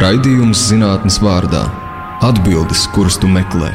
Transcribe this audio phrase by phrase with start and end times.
[0.00, 1.66] Raidījums zinātnes vārdā-
[2.28, 3.68] atbildes, kuras tu meklē.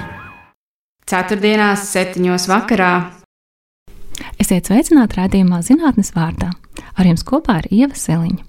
[1.06, 3.12] Ceturtdienās, septiņos vakarā.
[4.42, 6.50] Esiet sveicināti raidījumā zinātnes vārdā.
[6.98, 8.42] Ar jums kopā ir Ieva Seliņa.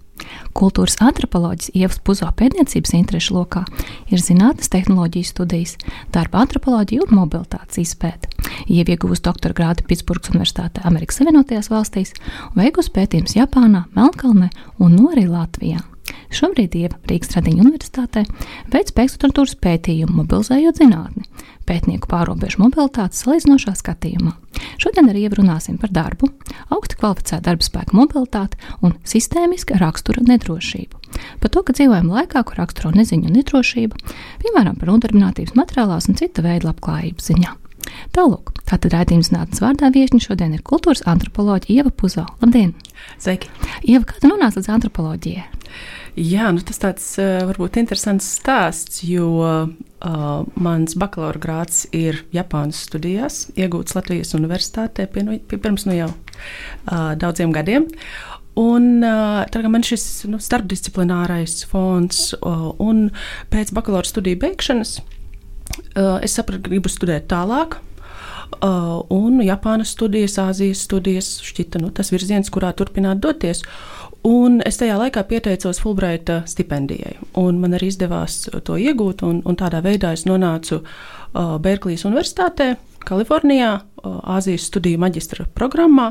[0.56, 3.66] Kultūras antropoloģijas ievas puzo pētniecības interešu lokā
[4.08, 5.76] ir zinātnes tehnoloģijas studijas,
[6.10, 8.32] darba antropoloģija un mobilitātes izpēte.
[8.72, 12.14] Ieva iegūst doktora grādu Pitsburgas Universitātē Amerikas Savienotajās valstīs
[12.54, 14.48] un veikusi pētījumus Japānā, Melnkalnē
[14.78, 15.84] un no arī Latvijā.
[16.36, 18.24] Šobrīd Ieva Rīgas Tradiņu universitātē
[18.72, 21.24] veic pēcdoktorantūras pētījumu, mobilizējot zinātni,
[21.68, 24.34] pētnieku pārobežu mobilitātes salīdzinošā skatījumā.
[24.82, 26.30] Šodien ar Ievu runāsim par darbu,
[26.74, 31.02] augstu kvalificētu darba spēku mobilitāti un sistēmiska rakstura nedrošību.
[31.40, 34.00] Par to, ka dzīvojam laikā, kur raksturo neziņa un nedrošība,
[34.42, 37.54] piemēram, par nodarbinātības materiālās un cita veida labklājības ziņā.
[38.16, 42.26] Tālāk, tātad raidījums nācis vārdā viesiņa šodien ir kultūras antropoloģija Ieva Puzo.
[42.42, 42.74] Labdien!
[43.22, 43.50] Sveiki!
[43.86, 45.46] Ieva, kā tu nonāci līdz antropoloģijai?
[46.16, 49.66] Jā, nu tas tāds uh, varbūt interesants stāsts, jo uh,
[50.56, 56.08] mans bakalaura grāds ir Japānas studijās, iegūts Latvijas Universitātē pie, nu, pie, pirms nu jau
[56.12, 57.90] uh, daudziem gadiem.
[58.56, 63.10] Un uh, tagad man šis nu, starpdisciplinārais fons, uh, un
[63.52, 64.96] pēc bakalaura studiju beigšanas
[65.96, 67.78] uh, es sapratu, ka gribu studēt tālāk.
[68.62, 73.64] Uh, un Japānas studijas, Āzijas studijas šķita nu, tas virziens, kurā turpināt doties.
[74.26, 79.22] Un es tajā laikā pieteicos Fulbraita stipendijai, un man arī izdevās to iegūt.
[79.22, 82.72] Un, un tādā veidā es nonācu uh, Berklijas Universitātē,
[83.06, 86.10] Kalifornijā, uh, Āzijas studiju maģistra programmā,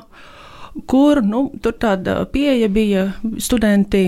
[0.88, 4.08] kur nu, tur tāda pieeja bija studenti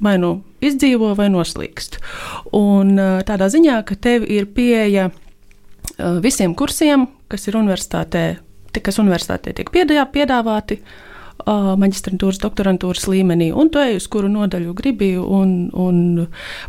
[0.00, 0.34] vai nu
[0.64, 1.98] izdzīvo, vai noslīkst.
[2.56, 2.96] Un
[3.28, 5.10] tādā ziņā, ka tev ir pieeja
[6.24, 8.24] visiem kursiem, kas ir universitātē,
[8.80, 10.80] kas universitātē tiek piedāvāti.
[11.46, 16.26] Maģistrantūras, doktorantūras līmenī, un tu ej uz kuru nodaļu gribi, un, un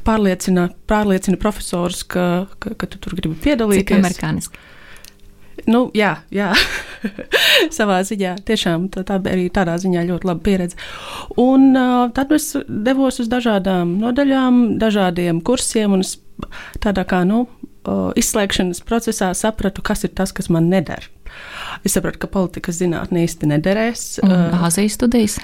[0.08, 3.88] pārliecina, pārliecina profesorus, ka, ka, ka tu tur gribi piedalīties.
[3.90, 4.68] Cik amerikāniski?
[5.70, 6.52] Nu, jā, jā.
[7.78, 8.36] savā ziņā.
[8.48, 10.80] Tiešām tā, tā arī tādā ziņā ļoti laba pieredze.
[11.42, 16.18] Un uh, tad es devos uz dažādām nodaļām, dažādiem kursiem, un es
[16.82, 21.10] tādā kā nu, uh, izslēgšanas procesā sapratu, kas ir tas, kas man nedara.
[21.88, 24.08] Es sapratu, ka politikas zinātnē īsti nederēs.
[24.22, 25.38] Āzijas studijas?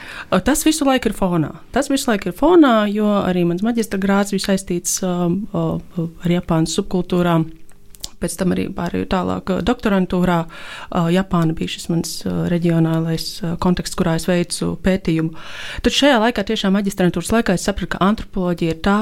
[0.46, 1.54] Tas visu laiku ir fonā.
[1.76, 6.78] Tas visu laiku ir fonā, jo arī mans maģistra grāds bija saistīts um, ar Japānas
[6.78, 7.48] subkultūrām
[8.22, 10.40] pēc tam arī pārēju tālāk doktorantūrā.
[11.14, 12.14] Japāna bija šis mans
[12.54, 13.28] reģionālais
[13.64, 15.34] konteksts, kurā es veicu pētījumu.
[15.86, 19.00] Tad šajā laikā, tiešām maģistrantūras laikā, es sapratu, ka antropoloģija ir tā.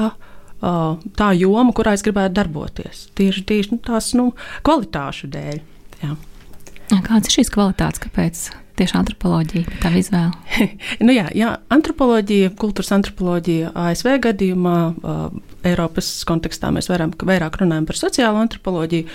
[0.56, 4.30] Tā joma, kurā es gribētu darboties, tieši, tieši nu, tās nu,
[4.64, 5.58] kvalitāšu dēļ.
[6.00, 6.14] Jā.
[7.06, 8.02] Kādas ir šīs kvalitātes?
[8.02, 8.46] Kāpēc?
[8.76, 10.66] tieši antropoloģija, tā izvēle?
[11.06, 14.76] nu jā, jā, antropoloģija, kultūras antropoloģija ASV gadījumā,
[15.66, 19.08] Eiropas kontekstā mēs varam, vairāk runājam par sociālo antropoloģiju.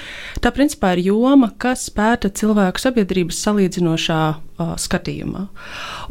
[0.44, 4.22] Tā principā ir joma, kas pēta cilvēku sabiedrības salīdzinošā
[4.82, 5.46] skatījumā.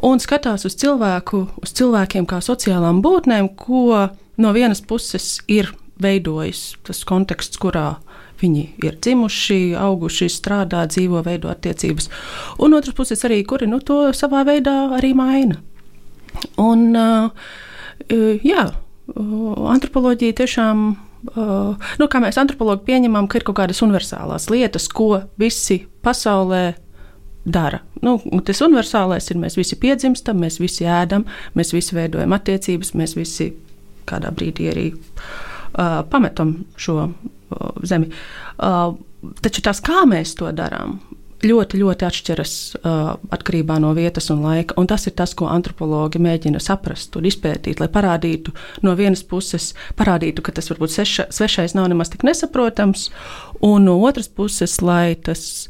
[0.06, 4.08] Un skatās uz cilvēku, uz cilvēkiem kā sociālām būtnēm, ko
[4.40, 7.98] no vienas puses ir veidojis tas konteksts, kurā
[8.40, 12.08] Viņi ir dzimuši, auguši, strādā, dzīvo, veido attiecības.
[12.64, 15.60] Un otrs puses arī, kuri nu, to savā veidā arī maina.
[16.60, 16.94] Un,
[18.46, 18.64] jā,
[19.76, 20.90] antropoloģija tiešām.
[21.36, 26.62] Uh, nu, kā mēs antropologi pieņemam, ka ir kaut kādas universālās lietas, ko visi pasaulē
[27.44, 27.82] dara.
[28.00, 28.14] Nu,
[28.46, 31.26] tas universālais ir, mēs visi piedzimstam, mēs visi ēdam,
[31.58, 33.50] mēs visi veidojam attiecības, mēs visi
[34.08, 37.10] kādā brīdī arī uh, pametam šo
[37.87, 38.11] zemi.
[38.59, 38.94] Uh,
[39.44, 40.99] taču tas, kā mēs to darām,
[41.44, 44.77] ļoti, ļoti atšķiras uh, atkarībā no vietas un laika.
[44.81, 49.72] Un tas ir tas, ko antropologi mēģina saprast un izpētīt, lai parādītu no vienas puses,
[49.99, 53.09] parādītu, ka tas varbūt seša, svešais nav nemaz tik nesaprotams,
[53.65, 55.69] un no otras puses, lai tas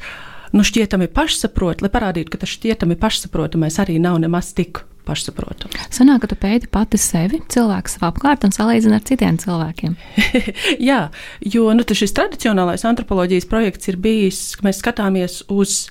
[0.55, 5.77] nu, šķietami pašsaprot, lai parādītu, ka tas šķietami pašsaprotamais arī nav nemaz tik pašsaprotams.
[5.95, 9.97] Sanāk, ka tu pēti pati sevi, cilvēku savā apkārt un salīdzini ar citiem cilvēkiem.
[10.91, 11.03] Jā,
[11.45, 15.83] jo nu, šis tradicionālais antropoloģijas projekts ir bijis, ka mēs skatāmies uz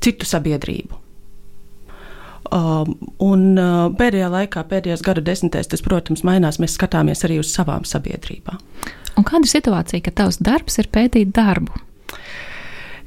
[0.00, 0.98] citu sabiedrību.
[2.50, 6.58] Um, un uh, pēdējā laikā, pēdējos gadu desmitēs, tas, protams, mainās.
[6.58, 8.58] Mēs skatāmies arī uz savām sabiedrībām.
[9.20, 11.76] Un kāda ir situācija, ka tavs darbs ir pētīt darbu?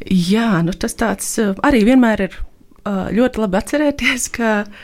[0.07, 4.83] Jā, nu tas tāds uh, arī vienmēr ir uh, ļoti labi atcerēties, ka uh,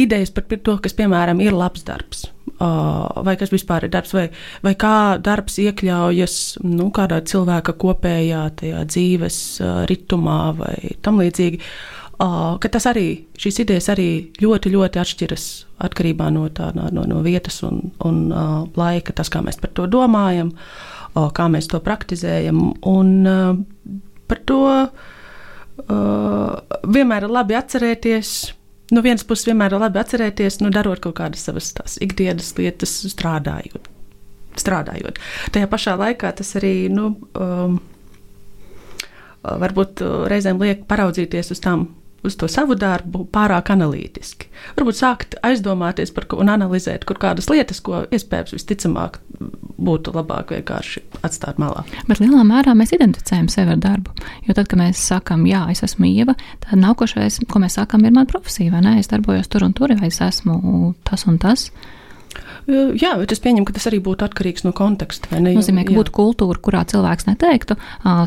[0.00, 2.26] idejas par to, kas, piemēram, ir labs darbs.
[2.60, 4.26] Uh, vai kas vispār ir darbs, vai,
[4.60, 6.34] vai kā darbs iekļaujas
[6.66, 11.62] nu, kādā cilvēka kopējā dzīves uh, ritmā vai tam līdzīgi.
[12.20, 13.06] Uh, tas arī,
[13.40, 14.08] šīs idejas arī
[14.42, 15.46] ļoti, ļoti atšķiras
[15.86, 19.88] atkarībā no, tā, no, no vietas un, un uh, laika, tas, kā mēs par to
[19.88, 22.60] domājam, uh, kā mēs to praktizējam.
[22.92, 23.56] Un, uh,
[24.28, 24.88] par to uh,
[26.84, 28.34] vienmēr ir labi atcerēties.
[28.90, 33.88] No vienas puses, vienmēr ir labi atcerēties, nu, darot kaut kādas savas ikdienas lietas, strādājot.
[34.60, 35.20] strādājot.
[35.54, 37.78] Tajā pašā laikā tas arī nu, um,
[39.42, 41.86] varbūt reizēm liek paraudzīties uz tām
[42.26, 44.48] uz to savu darbu pārāk analītiski.
[44.76, 49.20] Varbūt sākt aizdomāties par ko un analizēt kur kādas lietas, ko iespējams visticamāk
[49.80, 51.84] būtu labāk vienkārši atstāt malā.
[52.08, 54.12] Bet lielā mērā mēs identificējam sevi ar darbu.
[54.48, 56.36] Jo tad, kad mēs sakām, jā, es esmu Ieva,
[56.66, 58.98] tad nākošais, ko mēs sakām, ir mana profesija, vai ne?
[59.00, 61.70] Es darbojos tur un tur, vai es esmu tas un tas.
[62.68, 65.30] Jā, bet es pieņemu, ka tas arī būtu atkarīgs no konteksta.
[65.32, 65.98] Tas nozīmē, ka jā.
[65.98, 67.78] būtu kultūra, kurā cilvēks neteiktu,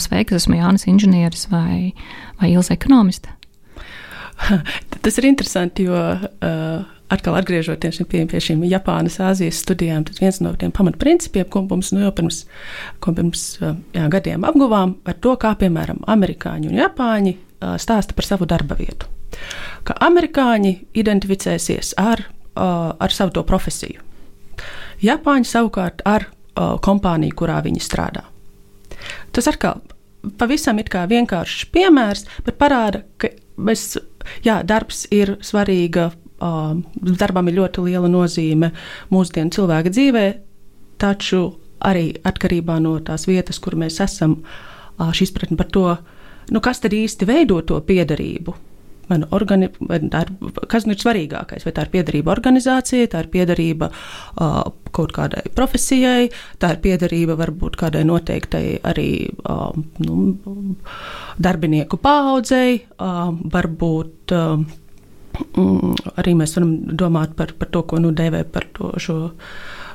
[0.03, 1.93] sveiks, esmu Jānis Inženieris vai,
[2.41, 3.31] vai Ilza ekonomiste.
[5.03, 10.39] Tas ir interesanti, jo uh, atkal atgriežoties pie, pie šīm Japānas, Āzijas studijām, tad viens
[10.43, 12.43] no tiem pamatprincipiem, ko mums nu, jau pirms,
[13.03, 18.27] pirms uh, jā, gadiem apguvām, ir to, kā piemēram amerikāņi un japāņi uh, stāsta par
[18.27, 19.09] savu darba vietu.
[19.87, 22.21] Ka amerikāņi identificēsies ar,
[22.53, 24.03] uh, ar savu to profesiju.
[25.03, 28.27] Japāņi savukārt ar uh, kompāniju, kurā viņi strādā.
[29.35, 29.81] Tas atkal
[30.39, 33.97] pavisam ir vienkāršs piemērs, bet parāda, ka mēs
[34.45, 36.11] jā, darbs ir svarīga.
[36.43, 38.73] Darbam ir ļoti liela nozīme
[39.13, 40.23] mūsdienu cilvēka dzīvē,
[40.99, 41.45] taču
[41.87, 44.41] arī atkarībā no tās vietas, kur mēs esam,
[44.99, 45.85] šī izpratne par to,
[46.51, 48.57] nu, kas tad īsti veido to piedarību
[49.09, 50.31] vai nu organi, vai ir,
[50.71, 51.65] kas nu ir svarīgākais?
[51.67, 54.61] Vai tā ir piederība organizācijai, tā ir piederība uh,
[54.93, 56.29] kaut kādai profesijai,
[56.61, 59.09] tā ir piederība varbūt kādai noteiktai arī
[59.49, 59.73] uh,
[60.05, 60.15] nu,
[61.41, 63.27] darbinieku paudzei, uh,
[63.57, 64.37] varbūt.
[64.37, 64.79] Uh,
[65.33, 69.15] Arī mēs varam domāt par, par to, ko nu dēvē par to šo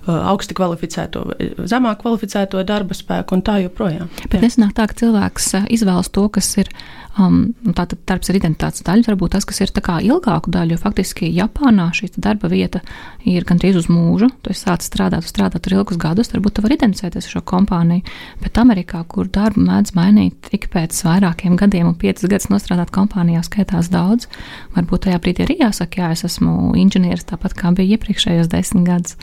[0.06, 1.24] augsti kvalificēto,
[1.68, 4.08] zemāk kvalificēto darba spēku un tā joprojām.
[4.28, 6.72] Bet nesanāk tā, ka cilvēks izvēlas to, kas ir
[7.18, 11.88] Um, Tātad darbs ir identitātes daļa, varbūt tas, kas ir ilgāku daļu, jo faktiski Japānā
[11.94, 12.80] šī darba vieta
[13.26, 14.28] ir gandrīz uz mūžu.
[14.42, 18.06] Tu esi sācis strādāt, strādāt tur ilgus gadus, varbūt tu vari identificēties ar šo kompāniju.
[18.42, 23.42] Bet Amerikā, kur darbu mēdz mainīt ik pēc vairākiem gadiem, un piecus gadus nostrādāt kompānijā
[23.46, 24.30] skaitās daudz,
[24.76, 29.18] varbūt tajā brīdī arī jāsaka, jā, es esmu inženieris tāpat kā bija iepriekšējos desmit gadus.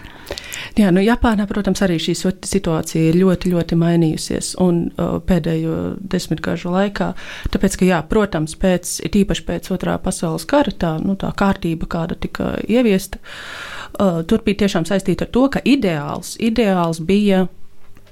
[0.80, 6.74] Jā, nu Japānā, protams, arī šī situācija ir ļoti, ļoti mainījusies un uh, pēdējo desmitgažu
[6.74, 7.12] laikā.
[7.54, 12.18] Tāpēc, ka, jā, protams, pēc, īpaši pēc otrā pasaules kara, tā, nu, tā kārtība, kāda
[12.20, 17.46] tika ieviesta, uh, tur bija tiešām saistīta ar to, ka ideāls, ideāls bija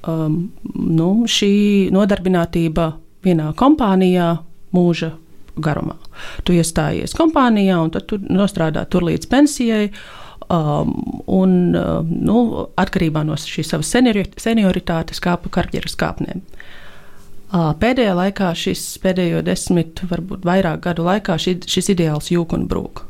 [0.07, 0.37] um,
[0.73, 1.53] nu, šī
[1.93, 2.91] nodarbinātība
[3.23, 4.35] vienā kompānijā
[4.75, 5.13] mūža
[5.63, 5.97] garumā.
[6.45, 9.87] Tu iestājies kompānijā un tad tu nostrādā tur līdz pensijai.
[10.49, 12.39] Um, un, um, nu,
[12.79, 16.41] atkarībā no šīs savas senioritātes, kāpu karjeras kāpnēm.
[17.53, 22.67] Uh, pēdējā laikā, šis pēdējo desmit, varbūt vairāk gadu laikā, šis, šis ideāls jūg un
[22.67, 23.05] brūk.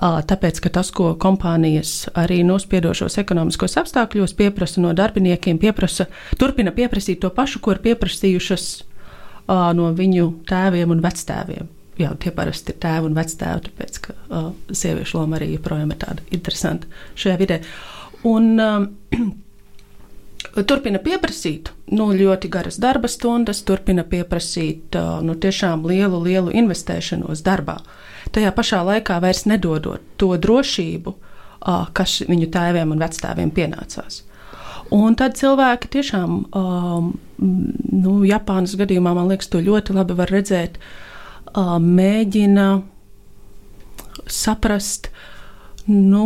[0.00, 6.74] Uh, tāpēc, ka tas, ko kompānijas arī nospiedošos ekonomiskos apstākļos pieprasa no darbiniekiem, pieprasa, turpina
[6.76, 11.70] pieprasīt to pašu, ko ir pieprasījušas uh, no viņu tēviem un vectēviem
[12.00, 16.00] jā, tie parasti ir tēvi un vectēvi, tāpēc ka uh, sieviešu loma arī joprojām ir
[16.00, 16.88] tāda interesanta
[17.18, 17.60] šajā vidē.
[18.30, 18.90] Un, um,
[20.66, 27.44] Turpina pieprasīt nu, ļoti garas darba stundas, turpina pieprasīt uh, nu, tiešām lielu, lielu investēšanos
[27.46, 27.76] darbā.
[28.34, 34.24] Tajā pašā laikā vairs nedodot to drošību, uh, kas viņu tēviem un vectēviem pienācās.
[34.96, 40.80] Un tad cilvēki tiešām, um, nu, Japānas gadījumā, man liekas, to ļoti labi var redzēt.
[40.80, 41.09] Uh,
[41.56, 42.66] mēģina
[44.30, 45.10] saprast,
[45.90, 46.24] nu,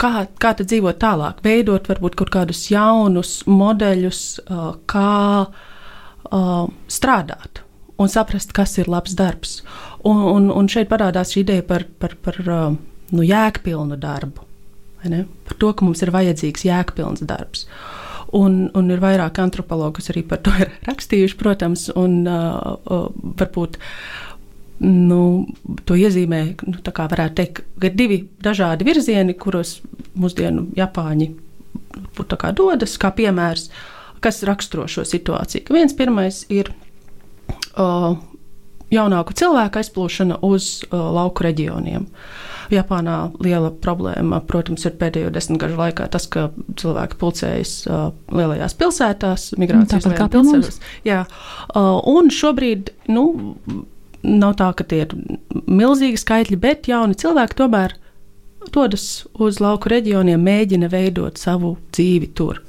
[0.00, 4.24] kā, kā tad dzīvot tālāk, veidot varbūt kaut kādus jaunus modeļus,
[4.90, 5.12] kā
[6.90, 7.64] strādāt
[8.00, 9.58] un saprast, kas ir labs darbs.
[10.04, 14.48] Un, un, un šeit parādās šī ideja par, par, par nu, jēgpilnu darbu.
[15.04, 17.68] Par to, ka mums ir vajadzīgs jēgpilns darbs.
[18.34, 23.04] Un, un ir vairāk antropologi, kas arī par to ir rakstījuši, protams, un uh,
[23.38, 23.78] varbūt
[24.84, 25.46] nu,
[25.88, 29.78] to iezīmē, nu, kā varētu teikt, ir divi dažādi virzieni, kuros
[30.18, 33.68] mūsdienu Japāņi nu, kā dodas, kā piemērs,
[34.24, 35.66] kas raksturo šo situāciju.
[35.66, 36.70] Ka viens pirmais ir
[37.76, 38.16] uh,
[38.94, 42.08] jaunāku cilvēku aizplūšana uz uh, lauku reģioniem.
[42.72, 46.46] Japānā liela problēma, protams, ir pēdējo desmitgažu laikā tas, ka
[46.80, 50.80] cilvēki pulcējas uh, lielajās pilsētās, migrācijas pilsētās.
[51.04, 53.26] Jā, uh, un šobrīd, nu,
[54.24, 55.12] nav tā, ka tie ir
[55.68, 57.96] milzīgi skaitļi, bet jauni cilvēki tomēr
[58.72, 62.62] dodas uz lauku reģioniem, mēģina veidot savu dzīvi tur,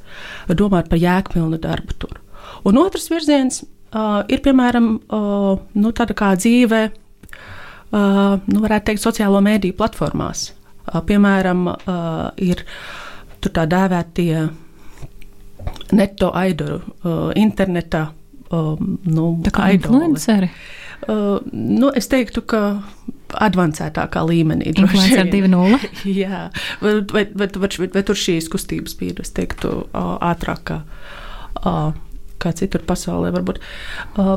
[0.52, 2.20] domāt par jēgpilnu darbu tur.
[2.68, 9.04] Un otrs virziens uh, ir, piemēram, uh, nu, tāda kā dzīve, uh, nu, varētu teikt,
[9.06, 10.50] sociālo mēdīju platformās.
[10.86, 12.66] Uh, piemēram, uh, ir
[13.40, 14.48] tur tā dēvētie
[15.96, 18.08] neto aidoru, uh, interneta
[18.52, 20.50] um, nu, tā kā influenceri.
[20.50, 20.85] Uh,
[21.52, 22.62] nu, es teiktu, ka
[23.36, 24.72] avansētākā līmenī.
[24.72, 25.92] Influencer 2.0.
[26.22, 26.48] Jā,
[26.82, 30.82] vai, vai, vai, vai, vai tur šīs kustības bija, es teiktu, ātrākā.
[31.66, 31.94] Uh,
[32.46, 33.62] kā citur pasaulē, varbūt.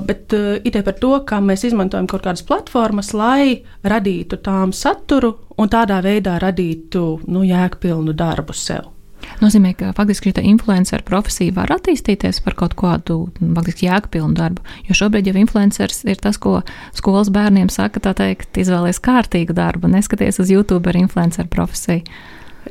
[0.06, 0.34] Bet
[0.64, 5.98] ideja par to, kā mēs izmantojam kaut kādas platformas, lai radītu tām saturu un tādā
[6.04, 8.94] veidā radītu nu, jēgpilnu darbu sev
[9.42, 14.64] nozīmē, ka faktiski šī influencer profesija var attīstīties par kaut kādu faktiski jēgpilnu darbu.
[14.88, 16.60] Jo šobrīd jau influenceris ir tas, ko
[16.96, 22.04] skolas bērniem saka, tā teikt, izvēlēties kārtīgu darbu, neskaties uz YouTube ar influencer profesiju.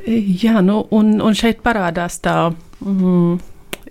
[0.06, 2.50] Jā, nu, un, un šeit parādās tā
[2.84, 3.40] mm,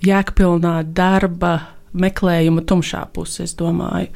[0.08, 1.56] jēgpilnā darba
[1.98, 4.12] meklējuma tumšā puse, es domāju.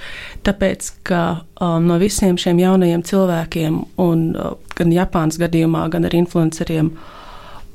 [0.46, 1.22] Tāpēc, ka
[1.62, 6.92] um, no visiem šiem jaunajiem cilvēkiem, un, uh, gan Japānas gadījumā, gan arī influenceriem,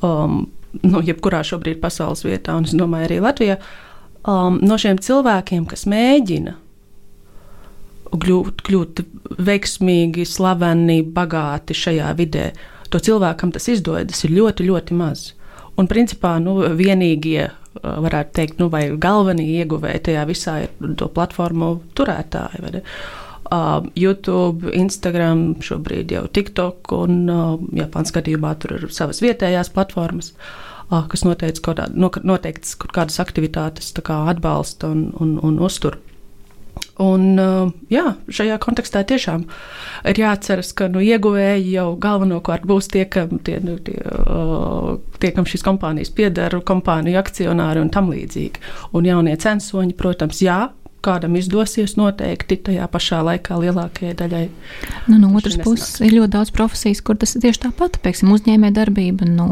[0.07, 0.45] um,
[0.83, 3.59] nu, jebkurā šobrīd pasaules vietā, un es domāju, arī Latvijā,
[4.27, 6.57] um, no šiem cilvēkiem, kas mēģina
[8.17, 9.05] kļūt, kļūt
[9.47, 12.51] veiksmīgi, slaveni, bagāti šajā vidē,
[12.93, 15.31] to cilvēkam tas izdodas, ir ļoti, ļoti maz.
[15.77, 21.11] Un principā nu, vienīgie, uh, varētu teikt, nu, vai galvenie ieguvēji tajā visā ir to
[21.13, 22.83] platformu turētāji.
[23.47, 30.33] Uh, YouTube, Instagram, šobrīd jau TikTok, un uh, Japānas skatījumā tur ir savas vietējās platformas.
[30.91, 36.01] Uh, kas noteikts kaut, kādā, noteikts kaut kādas aktivitātes kā atbalsta un, un, un uztur.
[37.01, 37.37] Un,
[37.93, 39.43] jā, šajā kontekstā tiešām
[40.09, 43.99] ir jāatceras, ka nu, ieguvēji jau galvenokārt būs tie, kam, tie, nu, tie,
[45.21, 48.65] tie, kam šīs kompānijas pieder, kompāniju akcionāri un tam līdzīgi.
[48.97, 50.61] Un jaunie censoņi, protams, jā,
[51.07, 54.45] kādam izdosies, noteikti tajā pašā laikā lielākajai daļai.
[55.07, 58.01] Nu, no otras puses, ir ļoti daudz profesijas, kur tas ir tieši tāpat.
[58.05, 59.29] Piemēram, uzņēmē darbība.
[59.31, 59.47] Nu,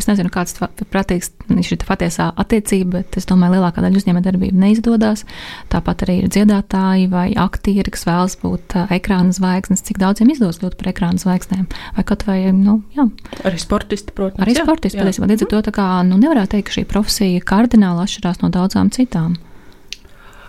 [0.00, 1.32] es nezinu, kāds ir prātīgs
[1.66, 5.24] šī patiesā attiecība, bet es domāju, lielākā daļa uzņēmē darbība neizdodas.
[5.72, 9.84] Tāpat arī ir dziedātāji vai aktieri, kas vēlas būt ekrāna zvaigznes.
[9.86, 11.68] Cik daudziem izdodas kļūt par ekrāna zvaigznēm?
[11.96, 13.06] Vai kaut vai, nu, jā.
[13.44, 14.42] Arī sportisti, protams.
[14.44, 15.30] Arī sportisti, patiesībā.
[15.30, 18.92] Līdz ar to tā kā, nu, nevarētu teikt, ka šī profesija kardināli atšķirās no daudzām
[18.94, 19.38] citām.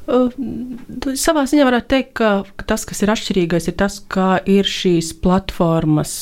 [0.10, 0.34] Uh,
[1.20, 5.13] savā ziņā varētu teikt, ka, ka tas, kas ir atšķirīgais, ir tas, kā ir šīs
[5.22, 6.13] platformas,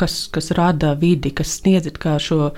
[0.00, 1.92] kas, kas rada vidi, kas sniedz
[2.26, 2.50] šo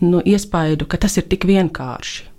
[0.00, 2.29] nu, iespaidu, ka tas ir tik vienkārši.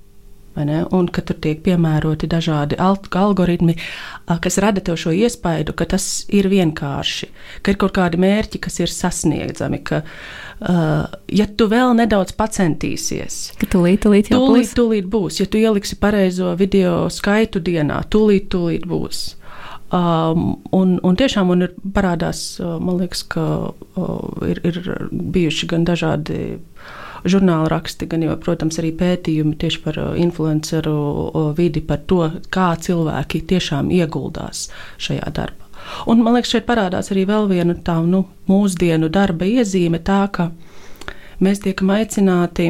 [0.55, 6.25] Un ka tur tiek piemēroti dažādi algoritmi, uh, kas rada tev šo iespaidu, ka tas
[6.29, 7.31] ir vienkārši,
[7.63, 12.35] ka ir kaut kādi mērķi, kas ir sasniedzami, ka, uh, Uh, ja tu vēl nedaudz
[12.37, 14.73] pacentīsies, ka tūlīt, tūlīt, tūlīt, būs.
[14.77, 15.39] tūlīt būs.
[15.41, 19.23] Ja tu ieliksi pareizo video skaitu dienā, tūlīt, tūlīt būs.
[19.89, 25.71] Um, un, un tiešām un ir parādās, uh, man liekas, ka uh, ir, ir bijuši
[25.73, 26.37] gan dažādi
[27.25, 30.95] žurnāla raksti, gan jau, protams, arī pētījumi tieši par uh, influenceru
[31.57, 32.23] vidi, par to,
[32.53, 34.69] kā cilvēki tiešām ieguldās
[35.01, 35.67] šajā darbā.
[36.09, 40.51] Un man liekas, šeit parādās arī vēl viena tā nu, mūsdienu darba iezīme, tā ka
[41.41, 42.69] mēs tiekam aicināti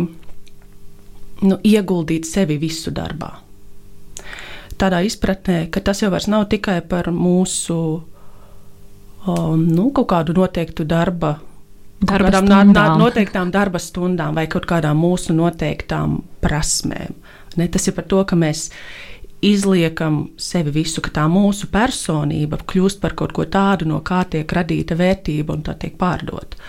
[1.43, 3.33] nu, ieguldīt sevi visu darbā.
[4.81, 7.77] Tādā izpratnē, ka tas jau nav tikai par mūsu
[9.27, 11.37] um, nu, kaut kādu noteiktu darba
[12.01, 12.97] darba kādām stundām.
[12.99, 17.15] noteiktām darba stundām vai kaut kādām mūsu noteiktām prasmēm.
[17.59, 18.69] Ne, tas ir par to, ka mēs
[19.41, 24.51] izliekam sevi visu, ka tā mūsu personība kļūst par kaut ko tādu, no kā tiek
[24.53, 26.59] radīta vērtība un tā tiek pārdota.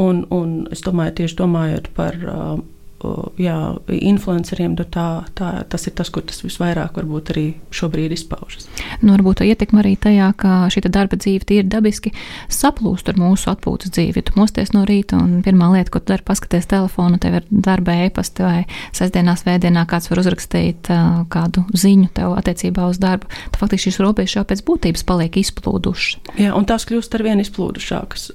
[0.00, 2.54] Un, un es domāju, tieši domājot par uh,
[3.40, 3.56] jā,
[3.92, 5.06] influenceriem, tā,
[5.38, 8.68] tā, tas ir tas, kur tas visvairāk varbūt arī šobrīd izpaužas.
[9.02, 12.12] Nu, varbūt ietekme arī tajā, ka šī darba dzīve tīri dabiski
[12.52, 14.24] saplūst ar mūsu atpūtas dzīvi.
[14.28, 17.96] Tu mosties no rīta un pirmā lieta, ko tu dari, paskaties telefonu, tev ir darba
[18.06, 18.62] e-pasta vai
[18.96, 24.00] sestdienās, vēdienā kāds var uzrakstīt uh, kādu ziņu tev attiecībā uz darbu, tad faktiski šīs
[24.02, 26.34] robežas jau pēc būtības paliek izplūdušas.
[26.40, 28.30] Jā, un tās kļūst ar vien izplūdušākas.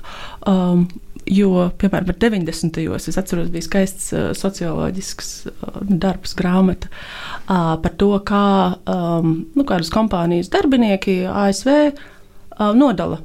[0.48, 0.88] Um,
[1.28, 2.78] Jo, piemēram, 90.
[2.88, 8.44] gados es atceros, bija skaists uh, socioloģisks uh, darbs, grāmata uh, par to, kā
[8.88, 13.20] um, nu, kādas kompānijas darbinieki ASV uh, nodala.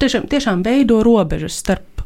[0.00, 1.96] Tiešām, tiešām veido robežas starp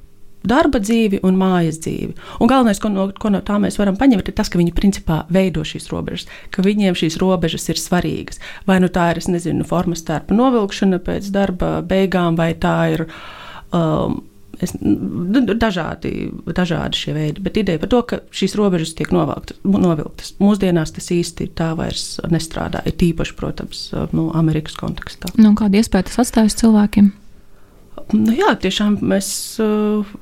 [0.46, 2.14] darba dzīvi un mājas dzīvi.
[2.40, 5.22] Un galvenais, ko no, ko no tā mēs varam paņemt, ir tas, ka viņi principā
[5.32, 8.40] veido šīs robežas, ka viņiem šīs robežas ir svarīgas.
[8.68, 13.06] Vai nu tā ir, es nezinu, formas tērpa novilkšana pēc darba beigām, vai tā ir.
[13.76, 14.20] Um,
[14.60, 16.10] Es, dažādi,
[16.52, 19.56] dažādi šie veidi, bet ideja par to, ka šīs robežas tiek novilktas.
[19.64, 20.34] novilktas.
[20.42, 22.82] Mūsdienās tas īsti tā vairs nestrādā.
[22.84, 25.32] Ir tīpaši, protams, no Amerikas kontekstā.
[25.40, 27.08] Nu, kāda iespēja tas atstājas cilvēkiem?
[28.16, 29.30] Nu, jā, tiešām mēs,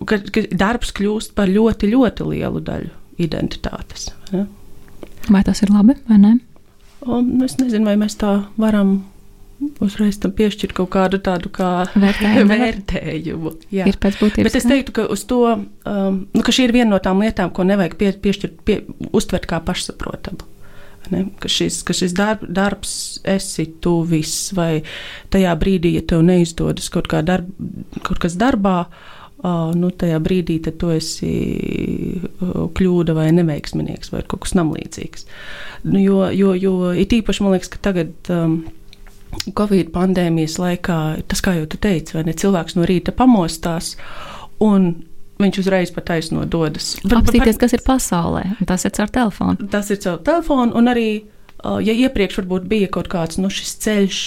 [0.06, 4.10] ka, ka darbs kļūst par ļoti, ļoti lielu daļu identitātes.
[4.30, 4.44] Ja?
[5.32, 6.34] Vai tas ir labi vai nē?
[7.08, 9.00] Un es nezinu, vai mēs tā varam
[9.82, 11.70] uzreiz tam piešķirt kaut kādu tādu kā
[12.04, 12.50] vērtējumu.
[12.52, 13.88] vērtējumu jā.
[13.90, 14.46] Ir pēc būtības.
[14.46, 15.40] Bet es teiktu, ka, to,
[15.88, 19.48] um, nu, ka šī ir viena no tām lietām, ko nevajag pie, piešķirt, pie, uztvert
[19.50, 20.46] kā pašsaprotamu.
[21.12, 21.24] Ne?
[21.40, 22.92] Ka šis, ka šis darb, darbs
[23.28, 24.82] esi tu viss, vai
[25.32, 27.48] tajā brīdī, ja tev neizdodas kaut, darb,
[28.04, 31.32] kaut kas darbā, uh, nu, tajā brīdī tu esi
[32.20, 35.24] uh, kļūda vai neveiksminieks vai kaut kas tam līdzīgs.
[35.88, 38.12] Nu, jo, jo, jo it īpaši man liekas, ka tagad.
[38.28, 38.60] Um,
[39.58, 43.94] Covid pandēmijas laikā, tas, kā jau tu teici, vai ne, cilvēks no rīta pamostās
[44.64, 44.90] un
[45.38, 46.96] viņš uzreiz pa taisno dodas.
[47.04, 49.68] Apstīties, kas ir pasaulē, tas ir caur telefonu.
[49.70, 51.08] Tas ir caur telefonu, un arī,
[51.62, 54.22] ja iepriekš varbūt bija kaut kāds nu, šis ceļš,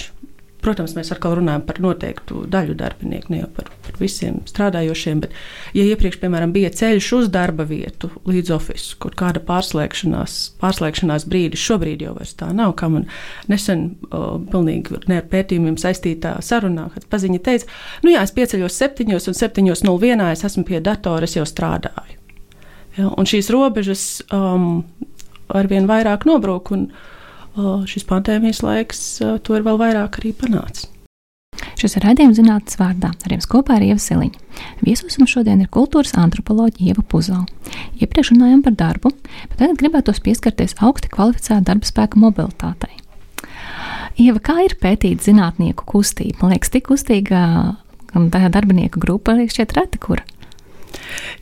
[0.62, 5.24] Protams, mēs atkal runājam par noteiktu daļu darbinieku, ne jau par, par visiem strādājošiem.
[5.24, 5.34] Bet,
[5.74, 11.64] ja iepriekš, piemēram, bija ceļš uz darba vietu līdz oficiālai, kaut kāda pārslēgšanās, pārslēgšanās brīdis,
[11.66, 12.76] šobrīd jau tā nav.
[12.78, 13.08] Kā man
[13.50, 17.70] nesen, o, pilnīgi ne ar pētījumiem saistītā sarunā, kad paziņa teica,
[18.06, 21.48] nu jā, es pieceļos septiņos un septiņos nul vienā, es esmu pie datora, es jau
[21.50, 22.20] strādāju.
[23.00, 24.84] Ja, un šīs robežas um,
[25.58, 26.74] arvien vairāk nobrūk.
[26.76, 26.92] Un,
[27.56, 29.04] šis pandēmijas laiks
[29.44, 30.88] to ir vēl vairāk arī panācis.
[31.78, 33.10] Šis ir raidījums zinātnes vārdā.
[33.12, 34.40] Ar jums kopā ir Ieva Siliņa.
[34.86, 37.46] Viesos mums šodien ir kultūras antropoloģija Ieva Puzala.
[37.98, 39.12] Iepriekš runājām par darbu,
[39.50, 42.94] bet tagad gribētos pieskarties augsti kvalificētu darba spēka mobilitātei.
[44.22, 46.42] Ieva, kā ir pētīt zinātnieku kustību?
[46.44, 47.42] Man liekas, tik kustīga
[48.14, 50.22] darbinieku grupa ir šķiet reta kur.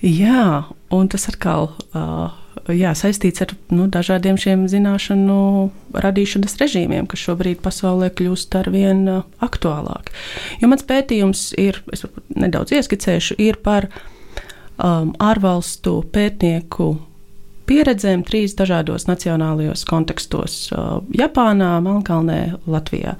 [0.05, 1.73] Jā, un tas atkal.
[1.91, 2.29] Uh,
[2.75, 5.39] jā, saistīts ar nu, dažādiem šiem zināšanu
[5.95, 10.11] radīšanas režīmiem, kas šobrīd pasaulē kļūst ar vien uh, aktuālāk.
[10.61, 12.05] Jo mans pētījums ir, es
[12.35, 16.93] nedaudz ieskicēšu, ir par um, ārvalstu pētnieku
[17.69, 20.55] pieredzēm trīs dažādos nacionālajos kontekstos-
[21.21, 23.15] Japānā, Melnkalnē, Latvijā.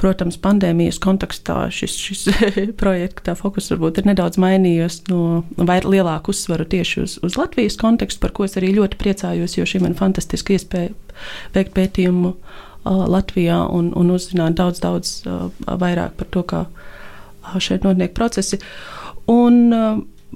[0.00, 2.24] Protams, pandēmijas kontekstā šis, šis
[2.82, 8.34] projekta fokus varbūt ir nedaudz mainījies no lielāku uzsvaru tieši uz, uz Latvijas kontekstu, par
[8.36, 10.92] ko es arī ļoti priecājos, jo šī man fantastiska iespēja
[11.56, 12.34] veikt pētījumu
[12.84, 15.14] Latvijā un, un uzzināt daudz, daudz
[15.64, 16.66] vairāk par to, kā
[17.60, 18.60] šeit notiek procesi.
[19.30, 19.72] Un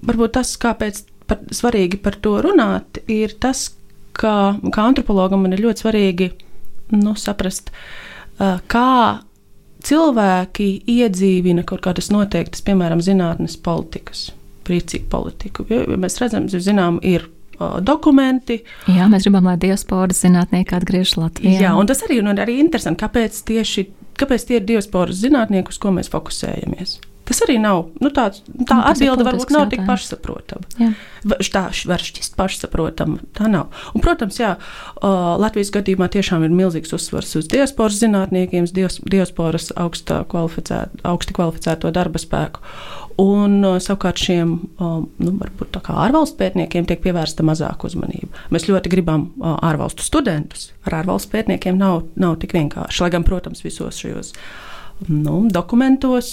[0.00, 3.68] varbūt tas, kāpēc par, svarīgi par to runāt, ir tas,
[4.18, 6.28] ka kā antropologam man ir ļoti svarīgi
[6.96, 7.70] nu, saprast,
[8.38, 8.90] kā
[9.88, 14.28] cilvēki iedzīvina kaut kādas noteiktas, piemēram, zinātnes politikas,
[14.68, 15.66] rīcību politiku.
[15.70, 18.60] Jo, jo mēs redzam, zinām, ir dokumenti.
[18.86, 21.62] Jā, mēs gribam, lai diasporas zinātnieki atgriežas Latvijā.
[21.62, 23.88] Jā, un tas arī, un arī interesanti, kāpēc tieši
[24.18, 26.98] kāpēc tie ir diasporas zinātnieki, uz ko mēs fokusējamies.
[27.28, 30.64] Tas arī nav nu, tāds, tā nu, atbilde, varbūt nav tik pašsaprotama.
[30.80, 30.92] Jā.
[31.52, 33.20] Tā var šķist pašsaprotama.
[33.36, 33.74] Tā nav.
[33.92, 34.54] Un, protams, jā,
[35.02, 38.68] Latvijas gadījumā tiešām ir milzīgs uzsvars uz diasporas zinātniekiem,
[39.12, 42.64] diasporas augstā kvalificēt, augsti kvalificēto darba spēku.
[43.18, 48.30] Un savukārt šiem nu, ārvalstu pētniekiem tiek pievērsta mazāka uzmanība.
[48.54, 50.68] Mēs ļoti gribam ārvalstu studentus.
[50.86, 53.02] Ar ārvalstu pētniekiem nav, nav tik vienkārši.
[53.02, 54.32] Lai gan, protams, visos šajos
[55.06, 56.30] nu, dokumentos,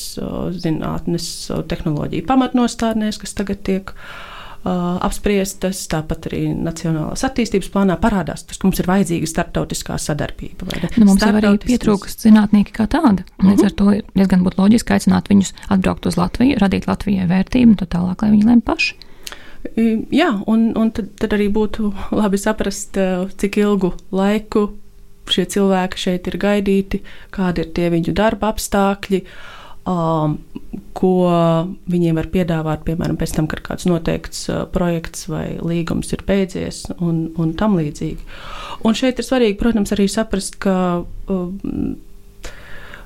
[0.58, 1.28] zinātnes,
[1.70, 3.94] tehnoloģiju pamatnostādnēs, kas tagad tiek
[4.66, 10.66] apspriestas, tāpat arī Nacionālās attīstības plānā parādās, tas, ka mums ir vajadzīga starptautiskā sadarbība.
[10.98, 13.28] Nu, mums jau arī pietrūkst zinātnieki kā tāda.
[13.44, 13.66] Līdz uh -huh.
[13.66, 13.86] ar to
[14.18, 18.32] diezgan būtu loģiski aicināt viņus atbraukt uz Latviju, radīt Latvijai vērtību un tā tālāk, lai
[18.32, 18.96] viņi lem paši.
[20.12, 22.98] Jā, un, un tad, tad arī būtu labi saprast,
[23.38, 24.70] cik ilgu laiku
[25.32, 27.02] šie cilvēki šeit ir gaidīti,
[27.36, 29.24] kādi ir tie viņu darba apstākļi.
[29.86, 30.40] Um,
[30.98, 31.12] ko
[31.94, 36.88] viņiem var piedāvāt, piemēram, pēc tam, kad kāds noteikts uh, projekts vai līgums ir beidzies,
[36.98, 38.26] un, un tam līdzīgi.
[38.82, 41.46] Un šeit ir svarīgi, protams, arī saprast, ka uh,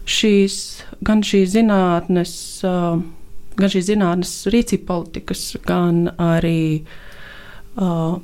[0.09, 0.57] šīs,
[1.05, 3.01] gan šīs zinātnes, uh,
[3.59, 6.85] gan šīs zinātnes rīcība politikas, gan arī,
[7.75, 8.21] uh,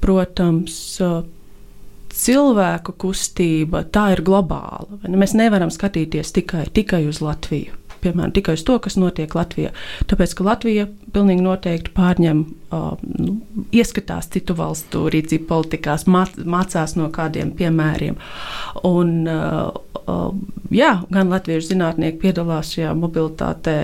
[0.00, 1.20] protams, uh,
[2.14, 5.00] cilvēku kustība, tā ir globāla.
[5.08, 7.74] Mēs nevaram skatīties tikai, tikai uz Latviju.
[7.98, 9.72] piemēram, tikai uz to, kas notiek Latvijā.
[10.06, 12.44] Tāpēc, ka Latvija pilnīgi noteikti pārņem,
[13.18, 13.32] nu,
[13.74, 18.14] ieskatās citu valstu rīcību politikās, māc, mācās no kādiem piemēriem.
[18.86, 19.26] Un,
[20.70, 23.76] jā, gan latviešu zinātnieki piedalās šajā mobilitātē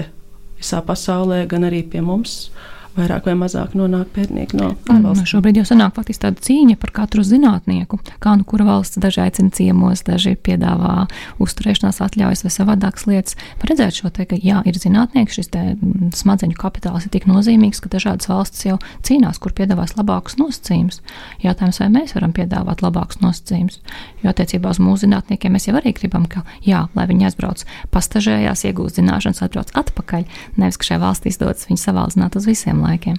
[0.61, 2.39] visā pasaulē, gan arī pie mums.
[2.55, 5.29] Uh, vairāk vai mazāk nonāk pētnieki no valsts.
[5.31, 7.99] Šobrīd jau sanāk faktiski tāda cīņa par katru zinātnieku.
[8.23, 11.07] Kā nu kura valsts daži aicina ciemos, daži piedāvā
[11.43, 13.39] uzturēšanās atļaujas vai savādākas lietas.
[13.61, 17.27] Var redzēt šo te, ka jā, ir zinātnieki, šis te mm, smadzeņu kapitāls ir tik
[17.31, 21.03] nozīmīgs, ka dažādas valstis jau cīnās, kur piedāvās labākus nosacījumus.
[21.45, 23.81] Jautājums, vai mēs varam piedāvāt labākus nosacījumus?
[24.23, 28.65] Jo attiecībā uz mūsu zinātniekiem mēs jau arī gribam, ka, jā, lai viņi aizbrauc pastažējās,
[28.71, 30.25] iegūst zināšanas, atbrauc atpakaļ,
[30.61, 33.17] nevis ka šajā valstī izdodas viņu savaldzināt uz visiem laikiem.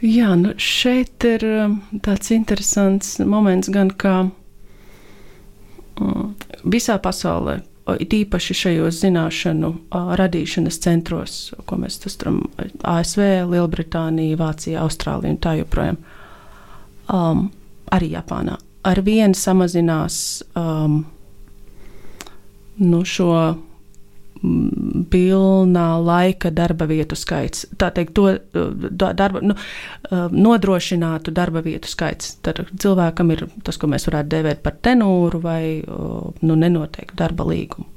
[0.00, 4.14] Jā, nu šeit ir um, tāds interesants moments, gan kā
[6.00, 6.30] um,
[6.64, 7.58] visā pasaulē,
[8.00, 9.72] it īpaši šajos zināšanu
[10.20, 12.42] radīšanas centros, ko mēs uztram
[12.86, 15.98] ASV, Lielbritānija, Vācija, Austrālija un tā joprojām.
[17.10, 17.48] Um,
[17.90, 18.56] arī Japānā.
[18.86, 21.02] Ar vienu samazinās um,
[22.80, 23.32] nu, šo
[24.40, 27.66] pilnā laika darba vietu skaits.
[27.80, 28.32] Tā teikt, to
[28.96, 29.56] darba, nu,
[30.10, 32.38] nodrošinātu darba vietu skaits.
[32.44, 37.88] Tad cilvēkam ir tas, ko mēs varētu dēvēt par tenūru vai nu, nenoteiktu darba līgumu.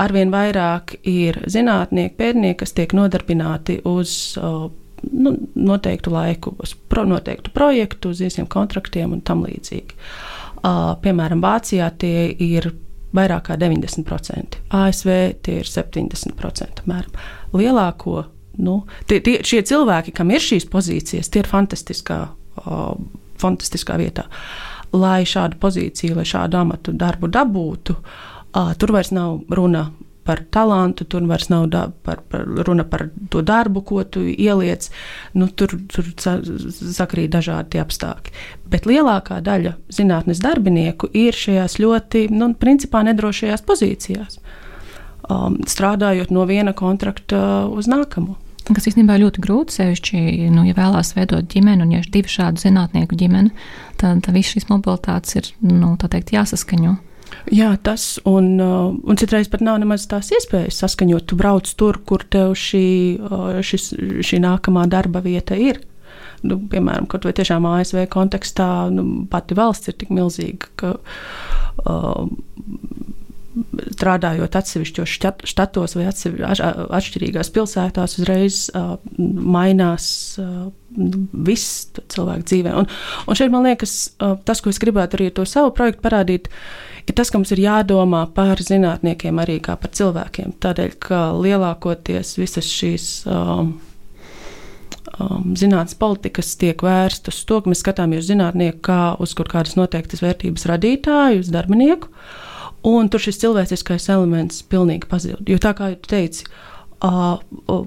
[0.00, 7.52] Arvien vairāk ir zinātnieki, pētnieki, kas tiek nodarbināti uz nu, noteiktu laiku, uz pro, noteiktu
[7.54, 9.98] projektu, uz visiem kontraktiem un tam līdzīgi.
[11.04, 12.70] Piemēram, Vācijā tie ir
[13.14, 14.60] vairāk kā 90%.
[14.74, 15.10] ASV
[15.44, 17.18] tie ir 70% apmēram.
[17.54, 18.24] Lielāko,
[18.64, 18.78] nu,
[19.10, 22.20] tie, tie, šie cilvēki, kam ir šīs pozīcijas, tie ir fantastiskā,
[22.64, 22.94] uh,
[23.40, 24.26] fantastiskā vietā.
[24.94, 29.88] Lai šādu pozīciju, lai šādu amatu darbu dabūtu, uh, tur vairs nav runa
[30.24, 34.88] par talantu, tur vairs nav da, par, par, runa par to darbu, ko tu ieliec.
[35.36, 38.34] Nu, tur tur sakrīt dažādi apstākļi.
[38.70, 44.40] Bet lielākā daļa zinātnes darbinieku ir šajās ļoti, nu, principā nedrošajās pozīcijās,
[45.28, 48.38] um, strādājot no viena kontrakta uz nākamo.
[48.64, 50.20] Kas īstenībā ļoti grūti, sevišķi,
[50.54, 53.52] nu, ja vēlās veidot ģimeni, un ja ir divi šādu zinātnieku ģimeni,
[54.00, 56.94] tad, tad viss šīs mobilitātes ir nu, teikt, jāsaskaņo.
[57.52, 61.26] Jā, tas un, uh, un citreiz pat nav nemaz tās iespējas saskaņot.
[61.28, 62.86] Tu brauc tur, kur tev šī,
[63.20, 63.90] uh, šis,
[64.24, 65.82] šī nākamā darba vieta ir.
[66.44, 72.24] Nu, piemēram, kaut vai tiešām ASV kontekstā nu, pati valsts ir tik milzīga, ka uh,
[73.94, 75.12] strādājot atsevišķos
[75.46, 80.06] štatos vai atšķirīgās pilsētās, uzreiz uh, mainās
[80.42, 80.66] uh,
[81.46, 82.74] viss cilvēku dzīvē.
[82.80, 82.90] Un,
[83.28, 86.50] un šeit man liekas, uh, tas, ko es gribētu arī ar to savu projektu parādīt,
[87.08, 90.54] ir tas, ka mums ir jādomā par zinātniekiem arī kā par cilvēkiem.
[90.62, 93.08] Tādēļ, ka lielākoties visas šīs.
[93.30, 93.74] Um,
[95.18, 99.52] um, zinātnīs politikas tiek vērstas uz to, ka mēs skatāmies uz zinātnieku kā uz kaut
[99.52, 102.10] kādas noteiktas vērtības radītāju, uz darbinieku.
[102.84, 105.48] Un tur šis cilvēciskais elements pilnīgi pazūd.
[105.48, 106.52] Jo tā kā jūs teicat,
[107.00, 107.36] uh,
[107.72, 107.84] uh,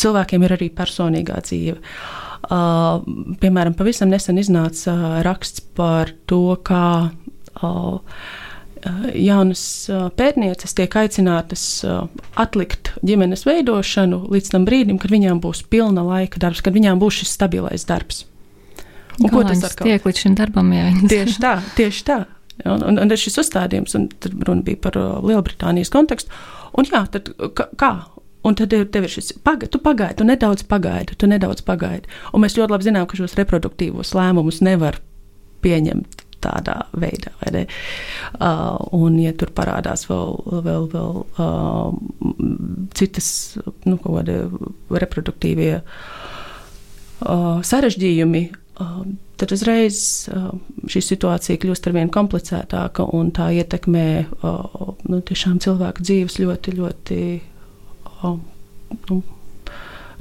[0.00, 1.78] cilvēkiem ir arī personīgā dzīve.
[2.44, 3.00] Uh,
[3.40, 7.14] piemēram, pavisam nesen iznāca uh, raksts par to, kā
[9.14, 9.62] jaunas
[10.18, 11.64] pētnieces tiek aicinātas
[12.40, 17.22] atlikt ģimenes veidošanu līdz tam brīdim, kad viņām būs pilna laika darbs, kad viņām būs
[17.22, 18.24] šis stabilais darbs.
[19.22, 20.72] Un ko tas tiek līdz šim darbam?
[20.74, 22.18] Jā, tieši tā, tieši tā.
[22.64, 26.34] Un, un, un šis uzstādījums, un tad runa bija par Lielbritānijas kontekstu.
[26.78, 27.92] Un jā, tad kā?
[28.44, 32.10] Un tad tev ir šis pagaidi, tu pagaidi, tu nedaudz pagaidi, tu nedaudz pagaidi.
[32.36, 35.00] Un mēs ļoti labi zinām, ka šos reproduktīvos lēmumus nevar
[35.64, 37.32] pieņemt tādā veidā.
[37.44, 41.94] Uh, un, ja tur parādās vēl, vēl, vēl uh,
[42.94, 43.28] citas
[43.88, 43.98] nu,
[45.04, 48.44] reproduktīvie uh, sarežģījumi,
[48.80, 50.58] Um, tad uzreiz um,
[50.90, 55.20] šī situācija kļūst ar vien komplicētāka un tā ietekmē uh, nu,
[55.62, 57.18] cilvēku dzīves ļoti, ļoti
[58.26, 58.40] um,
[59.12, 59.20] nu,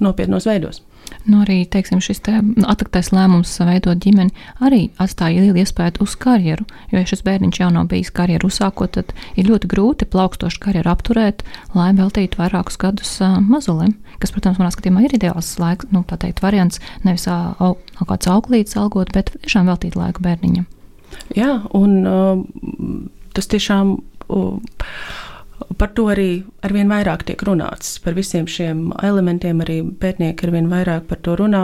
[0.06, 0.84] nopietnos veidos.
[1.26, 2.36] Nu, arī teiksim, šis te
[2.67, 6.65] atliktais lēmums veidot ģimeni arī atstāja lielu iespēju uz karjeru.
[6.91, 10.91] Jo, ja šis bērniņš jau nav bijis karjeru uzsākot, tad ir ļoti grūti plaukstošu karjeru
[10.91, 11.45] apturēt,
[11.78, 13.15] lai veltītu vairākus gadus
[13.47, 13.95] mazulim.
[14.19, 18.78] Kas, protams, manā skatījumā ir ideāls laiks, nu, tā teikt, variants nevis au, kāds auklītis
[18.80, 20.67] algot, bet tiešām veltīt laiku bērniņam.
[21.38, 22.41] Jā, un uh,
[23.38, 23.97] tas tiešām.
[24.28, 24.58] Uh,
[25.78, 27.96] Par to arī arvien vairāk tiek runāts.
[28.04, 31.62] Par visiem šiem elementiem arī pētnieki arvien vairāk par to runā.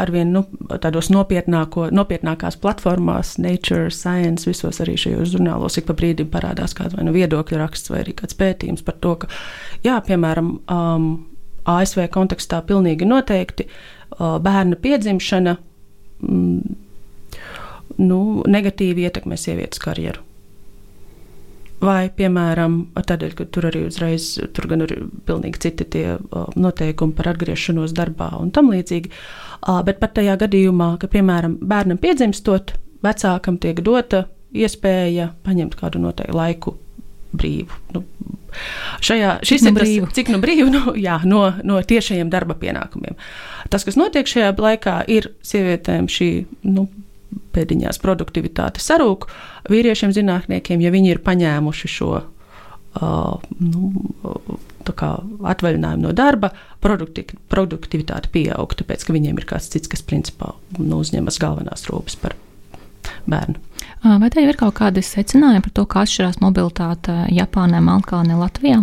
[0.00, 0.44] Arvien nu,
[0.82, 7.06] tādos nopietnākās platformās, Nature, Science, visos arī šajos žurnālos ik pa brīdim parādās kāds vai
[7.08, 9.30] nu viedokļu raksts vai arī kāds pētījums par to, ka,
[9.86, 11.08] jā, piemēram, um,
[11.64, 15.56] ASV kontekstā pilnīgi noteikti uh, bērna piedzimšana
[16.20, 16.76] mm,
[18.04, 20.23] nu, negatīvi ietekmē sievietes karjeru.
[21.84, 24.94] Vai, piemēram, tādēļ, ka tur arī uzreiz tur gan ir
[25.28, 26.04] pilnīgi citi tie
[26.56, 29.12] noteikumi par atgriešanos darbā un tam līdzīgi.
[29.84, 36.38] Bet pat tajā gadījumā, ka, piemēram, bērnam piedzimstot, vecākam tiek dota iespēja paņemt kādu noteiktu
[36.38, 36.76] laiku
[37.34, 37.80] brīvu.
[37.94, 38.04] Nu,
[39.04, 40.06] šajā, šis cik ir nu brīvu?
[40.06, 43.18] tas, cik nu brīvu nu, jā, no, no tiešajiem darba pienākumiem.
[43.72, 46.30] Tas, kas notiek šajā laikā, ir sievietēm šī
[46.70, 46.86] nu,
[47.54, 49.28] pēdiņās produktivitāte sarūk.
[49.72, 52.24] Vīriešiem, zinātniekiem, ja viņi ir paņēmuši šo uh,
[53.60, 53.92] nu,
[54.84, 56.52] atvaļinājumu no darba,
[56.84, 62.18] produkti, produktivitāte pieaug, tāpēc ka viņiem ir kāds cits, kas principā nu, uzņemas galvenās rūpes
[62.20, 62.36] par
[63.30, 63.60] bērnu.
[64.04, 68.82] Vai tev ir kaut kādi secinājumi par to, kā atšķirās mobilitāte Japānā, Melnkalnē, Latvijā?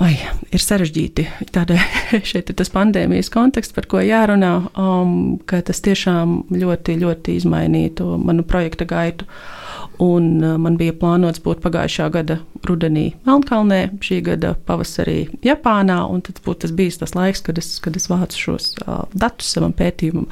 [0.00, 0.14] Oi,
[0.48, 1.26] ir sarežģīti.
[1.52, 1.80] Tādēļ
[2.30, 5.16] šeit ir tas pandēmijas konteksts, par ko jārunā, um,
[5.48, 9.28] ka tas tiešām ļoti, ļoti izmainīja to manu projekta gaitu.
[10.00, 16.64] Un man bija plānots būt pagājušā gada rudenī Melnkalnē, šī gada pavasarī Japānā, tas būtu
[16.64, 20.28] tas bijis tas laiks, kad es, kad es vācu šos uh, datus savam pētījumam.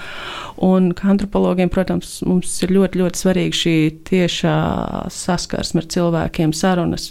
[0.64, 3.77] Un kā antropologiem, protams, mums ir ļoti, ļoti svarīga šī
[4.11, 4.57] tiešā
[5.14, 7.11] saskarsme ar cilvēkiem, sarunas,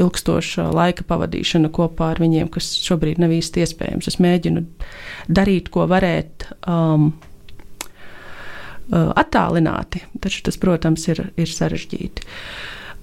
[0.00, 4.10] ilgstoša laika pavadīšana kopā ar viņiem, kas šobrīd nav īsti iespējams.
[4.10, 4.64] Es mēģinu
[5.28, 6.48] darīt, ko varēt.
[6.64, 7.12] Um,
[8.90, 12.26] attālināti, taču tas, protams, ir, ir sarežģīti.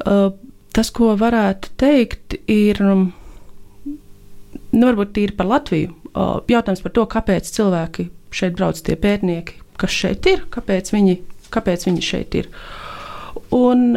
[0.03, 0.33] Uh,
[0.75, 5.93] tas, ko varētu teikt, ir nu, varbūt tīri par Latviju.
[6.11, 11.17] Uh, jautājums par to, kāpēc cilvēki šeit brauc, tie pētnieki, kas šeit ir, kāpēc viņi,
[11.53, 12.49] kāpēc viņi šeit ir.
[13.53, 13.93] Un,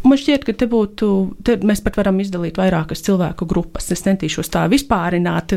[0.00, 1.08] Man šķiet, ka te būtu,
[1.44, 3.90] te mēs pat varam izdalīt vairākas cilvēku grupas.
[3.92, 5.52] Es centīšos tā vispārināt,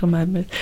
[0.00, 0.58] tomēr, bet,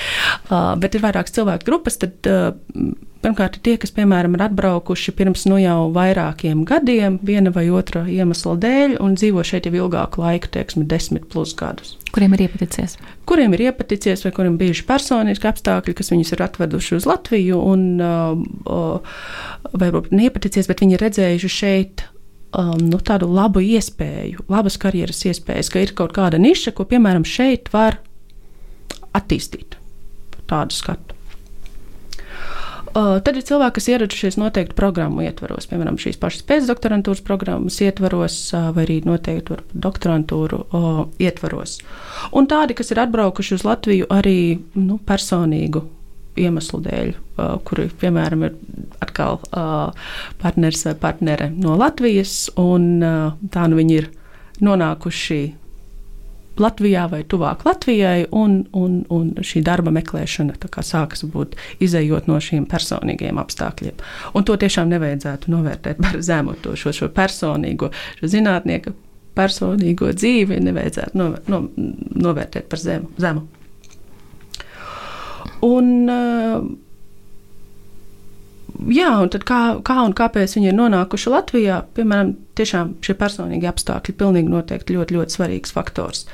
[0.50, 1.96] uh, bet ir vairākas cilvēku grupas.
[2.02, 2.92] Tad, uh,
[3.22, 8.56] Pirmkārt, tie, kas, piemēram, ir atbraukuši pirms nu jau vairākiem gadiem, viena vai otra iemesla
[8.64, 11.94] dēļ, un dzīvo šeit jau ilgāku laiku, teiksim, desmit plus gadus.
[12.10, 12.96] Kuriem ir iepaticies?
[13.30, 17.86] Kuriem ir iepaticies, vai kuriem bijuši personiski apstākļi, kas viņus ir atveduši uz Latviju, un
[18.02, 19.22] uh,
[19.70, 22.06] vai varbūt neiepaticies, bet viņi ir redzējuši šeit
[22.52, 27.26] um, nu, tādu labu iespēju, labas karjeras iespējas, ka ir kaut kāda niša, ko piemēram
[27.28, 28.00] šeit var
[29.16, 29.78] attīstīt.
[30.50, 31.16] Tādu skatu.
[32.92, 38.36] Uh, tad ir cilvēki, kas ieradušies noteikti programmu ietvaros, piemēram, šīs pašas pēcdoktorantūras programmas ietvaros,
[38.52, 41.78] uh, vai arī noteikti doktorantūru uh, ietvaros.
[42.36, 45.86] Un tādi, kas ir atbraukuši uz Latviju arī nu, personīgu
[46.40, 48.54] iemeslu dēļ, uh, kuri, piemēram, ir
[49.04, 54.08] atkal uh, partneris vai partnere no Latvijas, un uh, tā nu viņi ir
[54.62, 55.42] nonākuši
[56.60, 62.66] Latvijā vai tuvāk Latvijai, un, un, un šī darba meklēšana sākas būt izējot no šiem
[62.68, 64.02] personīgiem apstākļiem.
[64.36, 67.88] Un to tiešām nevajadzētu novērtēt par zemu, to šo, šo personīgo,
[68.20, 68.92] šo zinātnieku
[69.36, 71.64] personīgo dzīvi nevajadzētu no, no,
[72.28, 73.12] novērtēt par zemu.
[73.16, 73.46] zemu.
[75.62, 76.64] Un, uh,
[78.90, 84.16] jā, un kā, kā un kāpēc viņi ir nonākuši Latvijā, piemēram, tiešām šie personīgie apstākļi
[84.18, 86.26] pilnīgi noteikti ļoti, ļoti svarīgs faktors.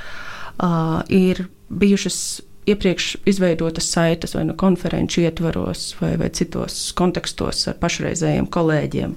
[0.58, 7.68] Uh, ir bijušas iepriekš izveidotas saites vai no nu konferenču ietvaros vai, vai citos kontekstos
[7.70, 9.14] ar pašreizējiem kolēģiem.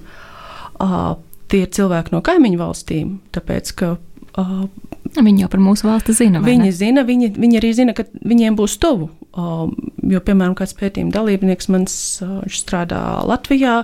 [0.82, 1.14] Uh,
[1.52, 3.94] tie ir cilvēki no kaimiņu valstīm, tāpēc ka
[4.40, 4.64] uh,
[5.12, 6.40] Viņi jau par mūsu valsti zina.
[6.40, 9.10] Viņi zina, viņi, viņi arī zina, ka viņiem būs tuvu.
[9.32, 9.66] Uh,
[10.08, 13.82] jo, piemēram, kāds pētījuma dalībnieks mans uh, strādā Latvijā.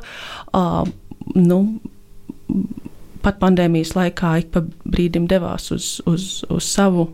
[0.57, 0.89] Uh,
[1.37, 1.61] nu,
[3.25, 7.11] pat pandēmijas laikā ik pa brīdim devās uz, uz, uz savu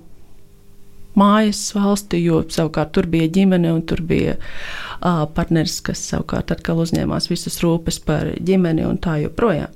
[1.18, 6.82] mājas valsti, jo savukārt tur bija ģimene un tur bija uh, partneris, kas savukārt atkal
[6.86, 9.74] uzņēmās visas rūpes par ģimeni un tā joprojām.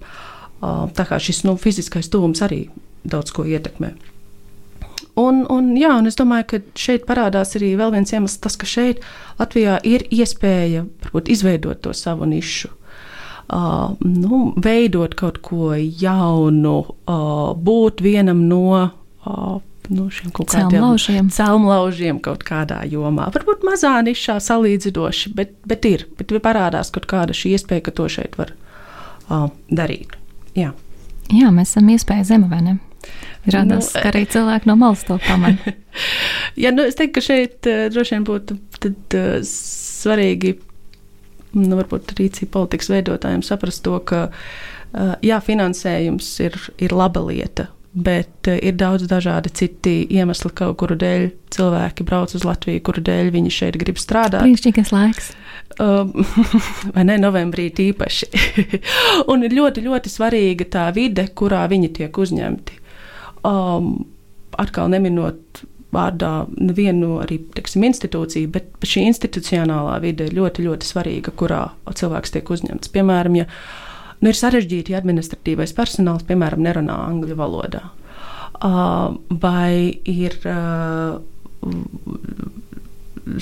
[0.58, 2.68] Uh, tā kā šis nu, fiziskais tuvums arī
[3.04, 3.94] daudz ko ietekmē.
[5.18, 8.68] Un, un, jā, un es domāju, ka šeit parādās arī vēl viens iemesls, tas, ka
[8.70, 9.02] šeit
[9.40, 12.70] Latvijā ir iespēja varbūt, izveidot to savu nišu.
[13.48, 16.76] Uh, nu, veidot kaut ko jaunu,
[17.08, 19.56] uh, būt vienam no uh,
[19.88, 23.30] nu, šiem kaut kādiem celmlaužiem kaut kādā jomā.
[23.34, 26.04] Varbūt mazā nišā salīdzinoši, bet, bet ir.
[26.18, 30.14] Bet parādās kaut kāda šī iespēja, ka to šeit var uh, darīt.
[30.58, 30.74] Jā.
[31.28, 32.76] Jā, mēs esam iespēja zeme, vai ne?
[33.54, 35.74] Radās, nu, ka arī cilvēki no malas to pamana.
[36.62, 40.54] ja, nu, es teiktu, ka šeit uh, droši vien būtu tad, uh, svarīgi,
[41.56, 47.68] nu, varbūt rīcība politikas veidotājiem saprast to, ka uh, jā, finansējums ir, ir laba lieta,
[47.98, 53.32] bet ir daudz dažādi citi iemesli, kaut kuru dēļ cilvēki brauc uz Latviju, kuru dēļ
[53.34, 54.44] viņi šeit grib strādāt.
[54.44, 55.32] Brīnišķīgais laiks.
[55.78, 56.12] Um,
[56.94, 58.28] vai ne, novembrī tīpaši.
[59.32, 62.78] un ir ļoti, ļoti svarīga tā vide, kurā viņi tiek uzņemti.
[63.48, 63.92] Um,
[64.58, 65.62] atkal neminot
[65.94, 72.34] vārdā nevienu arī teksim, institūciju, bet šī institucionālā vide ir ļoti, ļoti svarīga, kurā cilvēks
[72.34, 72.92] tiek uzņemts.
[72.92, 73.46] Piemēram, ja
[74.20, 81.16] nu, ir sarežģīti ja administratīvais personāls, piemēram, nerunā angļu valodā, uh, vai ir uh,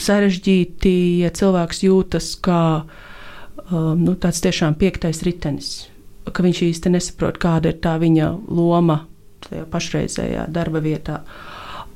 [0.06, 5.74] sarežģīti, ja cilvēks jūtas kā um, nu, tāds tiešām piektais ritenis,
[6.30, 9.02] ka viņš īsti nesaprot, kāda ir tā viņa loma
[9.48, 11.20] tajā pašreizējā darba vietā.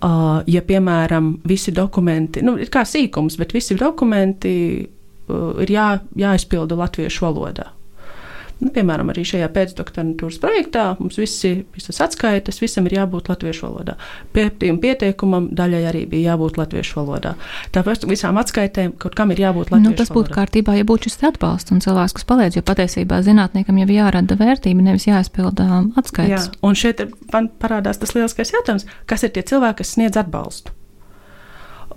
[0.01, 5.91] Uh, ja, piemēram, visi dokumenti, nu, ir kā sīkums, bet visi dokumenti uh, ir jā,
[6.17, 7.67] jāizpilda latviešu valodā.
[8.61, 13.95] Nu, piemēram, arī šajā pēcdoktorantūras projektā mums visi, visas atskaites, visam ir jābūt latviešu valodā.
[14.37, 17.33] Pētījuma pieteikumam daļai arī bija jābūt latviešu valodā.
[17.73, 20.37] Tāpēc visām atskaitēm kaut kam ir jābūt latviešu nu, tas būtu valodā.
[20.37, 24.85] kārtībā, ja būtu šis atbalsts un cilvēks, kas palīdz, jo patiesībā zinātniekam jau jārada vērtība,
[24.91, 26.51] nevis jāizpilda atskaites.
[26.53, 27.01] Jā, un šeit
[27.33, 30.77] man parādās tas lielskais jautājums, kas ir tie cilvēki, kas sniedz atbalstu.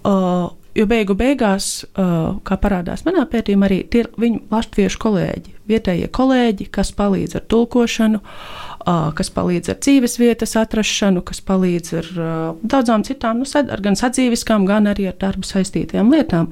[0.04, 5.52] Uh, Jo beigu beigās, uh, kā parādās manā pētījumā, arī tie ir viņu latviešu kolēģi,
[5.70, 11.94] vietējie kolēģi, kas palīdz ar tulkošanu, uh, kas palīdz ar dzīves vietas atrašanu, kas palīdz
[12.00, 12.32] ar uh,
[12.66, 16.50] daudzām citām, nu, ar gan sadzīviskām, gan arī ar darbu saistītajām lietām.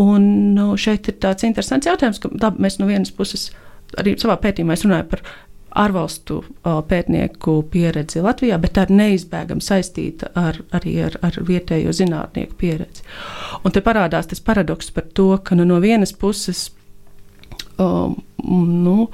[0.00, 0.24] Un
[0.56, 3.50] nu, šeit ir tāds interesants jautājums, ka labi, mēs no vienas puses
[4.00, 5.26] arī savā pētījumā runājam par
[5.78, 6.40] ārvalstu
[6.88, 13.04] pētnieku pieredzi Latvijā, bet tā ir neizbēgami saistīta ar, arī ar, ar vietējo zinātnieku pieredzi.
[13.64, 16.66] Un te parādās tas paradoks par to, ka nu, no vienas puses
[17.80, 19.08] um, nu,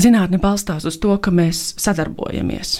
[0.00, 2.78] zinātne balstās uz to, ka mēs sadarbojamies.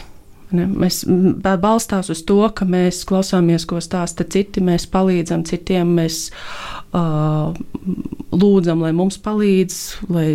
[0.55, 0.69] Ne?
[0.71, 1.03] Mēs
[1.43, 8.83] balstās uz to, ka mēs klausāmies, ko stāsta citi, mēs palīdzam citiem, mēs uh, lūdzam,
[8.85, 9.79] lai mums palīdz,
[10.13, 10.27] lai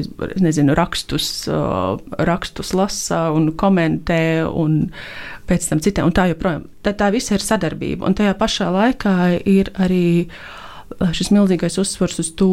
[0.42, 1.48] nezinu, rakstus,
[2.22, 4.90] rakstus lasa un komentē, un
[5.50, 6.10] pēc tam citiem.
[6.10, 6.68] Un tā joprojām.
[6.86, 8.08] Tā, tā viss ir sadarbība.
[8.08, 9.16] Un tajā pašā laikā
[9.50, 10.28] ir arī
[11.16, 12.52] šis milzīgais uzsvars uz to,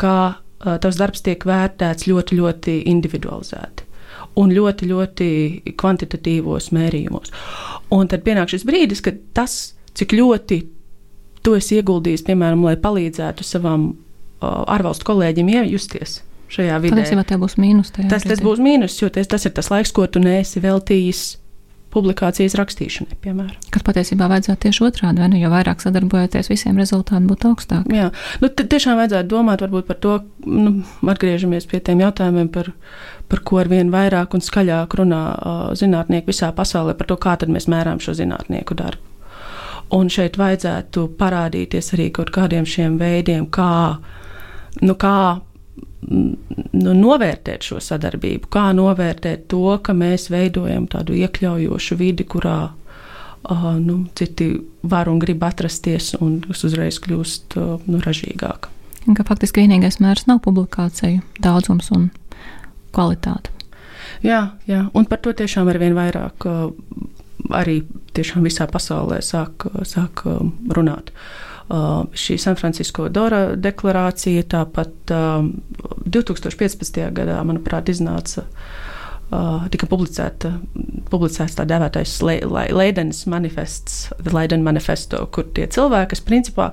[0.00, 0.16] ka
[0.60, 3.86] tavs darbs tiek vērtēts ļoti, ļoti individualizēti
[4.40, 5.28] un ļoti, ļoti
[5.80, 7.32] kvantitatīvos mērījumos.
[7.94, 10.60] Un tad pienāk šis brīdis, kad tas, cik ļoti
[11.46, 16.96] tu esi ieguldījis, piemēram, lai palīdzētu savam uh, ārvalstu kolēģim iejusties šajā vidē.
[16.98, 17.92] Patiesībā tā būs mīnus.
[17.96, 21.22] Tas, tas būs mīnus, jo tas, tas ir tas laiks, ko tu neesi veltījis
[21.90, 23.56] publikācijas rakstīšanai, piemēram.
[23.74, 25.40] Kas patiesībā vajadzētu tieši otrādi, vai ne?
[25.42, 27.96] Jo vairāk sadarbojoties, visiem rezultāti būtu augstāki.
[27.98, 28.10] Jā,
[28.42, 32.70] nu, tiešām vajadzētu domāt par to, nu, atgriežamies pie tiem jautājumiem, par,
[33.30, 37.34] par ko ar vien vairāk un skaļāk runā uh, zinātnieki visā pasaulē, par to, kā
[37.50, 39.09] mēs mērām šo zinātnieku darbu.
[39.96, 43.98] Un šeit vajadzētu parādīties arī kaut kādiem šiem veidiem, kā,
[44.86, 45.16] nu, kā
[46.10, 53.66] nu, novērtēt šo sadarbību, kā novērtēt to, ka mēs veidojam tādu iekļaujošu vidi, kurā uh,
[53.82, 58.70] nu, citi var un grib atrasties, un tas uzreiz kļūst uh, nu, ražīgāk.
[59.16, 62.10] Ka faktiski vienīgais mērs nav publikāciju daudzums un
[62.94, 63.50] kvalitāte.
[64.22, 66.68] Jā, jā, un par to tiešām ar vien vairāk uh,
[67.56, 67.80] arī
[68.16, 70.24] tiešām visā pasaulē sāk, sāk
[70.74, 71.10] runāt.
[71.14, 75.52] Uh, Uh, šī San Francisco Dora deklarācija, tāpat um,
[76.02, 76.96] 2015.
[77.14, 78.42] gadā, manuprāt, iznāca.
[79.30, 80.50] Uh, tika publicēta,
[81.12, 86.66] publicēts tā dēvētais Leidenas manifests, Leidena manifesto, kur tie cilvēki, kas principā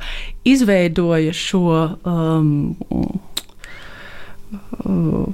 [0.49, 1.61] izveidoja šo
[2.01, 2.49] um,
[4.81, 5.29] uh,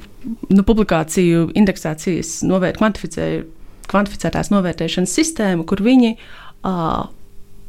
[0.52, 2.84] nu, publikāciju indeksācijas, novērt,
[3.94, 7.06] kvantificētās novērtēšanas sistēmu, kur viņi uh,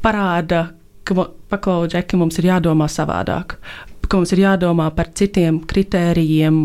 [0.04, 0.66] parāda,
[1.04, 3.58] ka paklau, Džeki, mums ir jādomā savādāk.
[4.04, 6.60] Ka mums ir jādomā par citiem kritērijiem,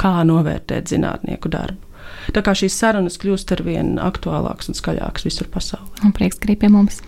[0.00, 1.92] kā novērtēt zinātnieku darbu.
[2.36, 6.04] Tā kā šīs sarunas kļūst ar vien aktuālākas un skaļākas visur pasaulē.
[6.06, 7.00] Un prieks, ka arī pie mums.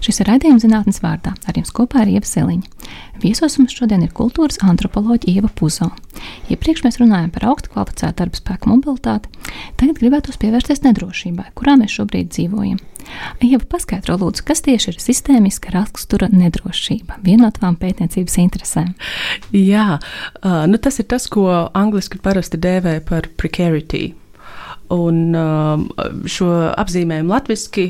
[0.00, 1.34] Šis ir raidījums zinātnes vārdā.
[1.44, 2.68] Ar jums kopā ir Ieva Seliņa.
[3.20, 5.90] Viesos mums šodien ir kultūras antropoloģija Ieva Puzo.
[6.52, 9.28] Iepriekš mēs runājām par augstu kvalificētu darba spēku mobilitāti.
[9.80, 12.80] Tagad gribētos pievērsties nedrošībai, kurā mēs šobrīd dzīvojam.
[13.44, 18.92] Ieva paskaidro, lūdzu, kas tieši ir sistēmiska rakstura nedrošība, viena no tām pētniecības interesēm.
[19.56, 19.98] Jā,
[20.70, 24.14] nu tas ir tas, ko angliski parasti dēvē par precarity.
[24.90, 25.84] Un um,
[26.26, 27.84] šo apzīmējumu latviešu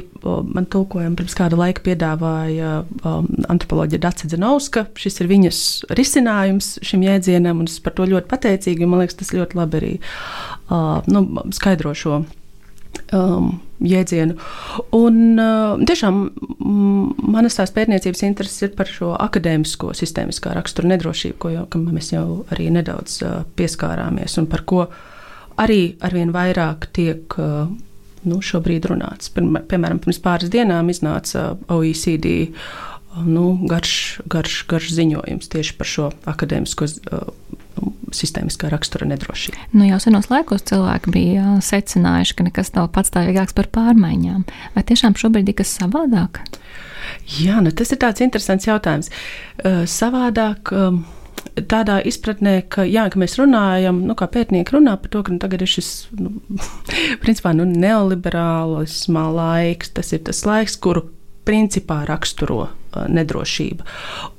[0.53, 2.72] man tulkojumu pirms kāda laika piedāvāja
[3.09, 4.84] um, antropoloģija Dace Zenovska.
[5.01, 5.62] Šis ir viņas
[5.96, 8.88] risinājums šim jēdzienam, un es par to ļoti pateicīgi.
[8.88, 11.24] Man liekas, tas ļoti labi arī uh, nu,
[11.57, 12.20] skaidro šo
[13.16, 14.36] um, jēdzienu.
[14.96, 16.18] Un uh, tiešām
[17.32, 22.26] manas tās pētniecības intereses ir par šo akadēmisko sistēmiskā rakstura nedrošību, ko jau, mēs jau
[22.53, 24.90] arī nedaudz uh, pieskārāmies un par ko
[25.61, 27.70] arī arvien vairāk tiek uh,
[28.26, 29.32] nu, šobrīd runāts.
[29.34, 36.08] Piemēram, pirms pāris dienām iznāca OECD uh, nu, garš, garš, garš ziņojums tieši par šo
[36.30, 37.30] akadēmisko uh,
[38.14, 39.70] sistēmiskā rakstura nedrošību.
[39.74, 44.44] Nu, jau senos laikos cilvēki bija secinājuši, ka nekas nav patstāvīgāks par pārmaiņām.
[44.74, 46.42] Vai tiešām šobrīd ir kas savādāk?
[47.40, 49.11] Jā, nu, tas ir tāds interesants jautājums.
[49.62, 50.74] Uh, savādāk.
[50.74, 51.02] Um,
[51.70, 55.41] tādā izpratnē, ka, jā, ka mēs runājam, nu, kā pētnieki runā par to, ka nu,
[55.43, 56.32] tagad ir šis, nu,
[57.24, 61.07] principā, nu, neoliberālismā laiks, tas ir tas laiks, kuru
[61.49, 63.86] principā raksturo uh, nedrošība.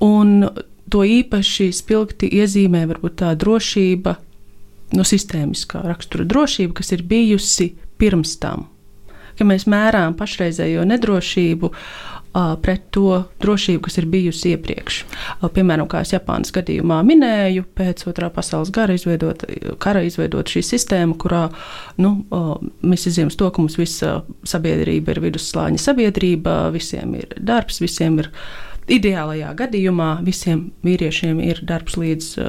[0.05, 0.45] Un
[0.91, 4.17] to īpaši spilgti iezīmē varbūt tā drošība,
[4.91, 7.71] no nu, sistēmiskā rakstura drošība, kas ir bijusi
[8.01, 8.67] pirms tam.
[9.37, 11.71] Ka mēs mērām pašreizējo nedrošību
[12.33, 15.01] pret to drošību, kas ir bijusi iepriekš.
[15.55, 19.43] Piemēram, kā es Japānas gadījumā minēju, pēc otrā pasaules gara izveidot,
[19.83, 21.43] kara izveidot šī sistēma, kurā
[22.01, 22.13] nu,
[22.85, 28.31] mēs izjām to, ka mums visa sabiedrība ir vidusslāņa sabiedrība, visiem ir darbs, visiem ir
[28.31, 32.47] ielikās Ideālajā gadījumā visiem vīriešiem ir darbs līdz uh,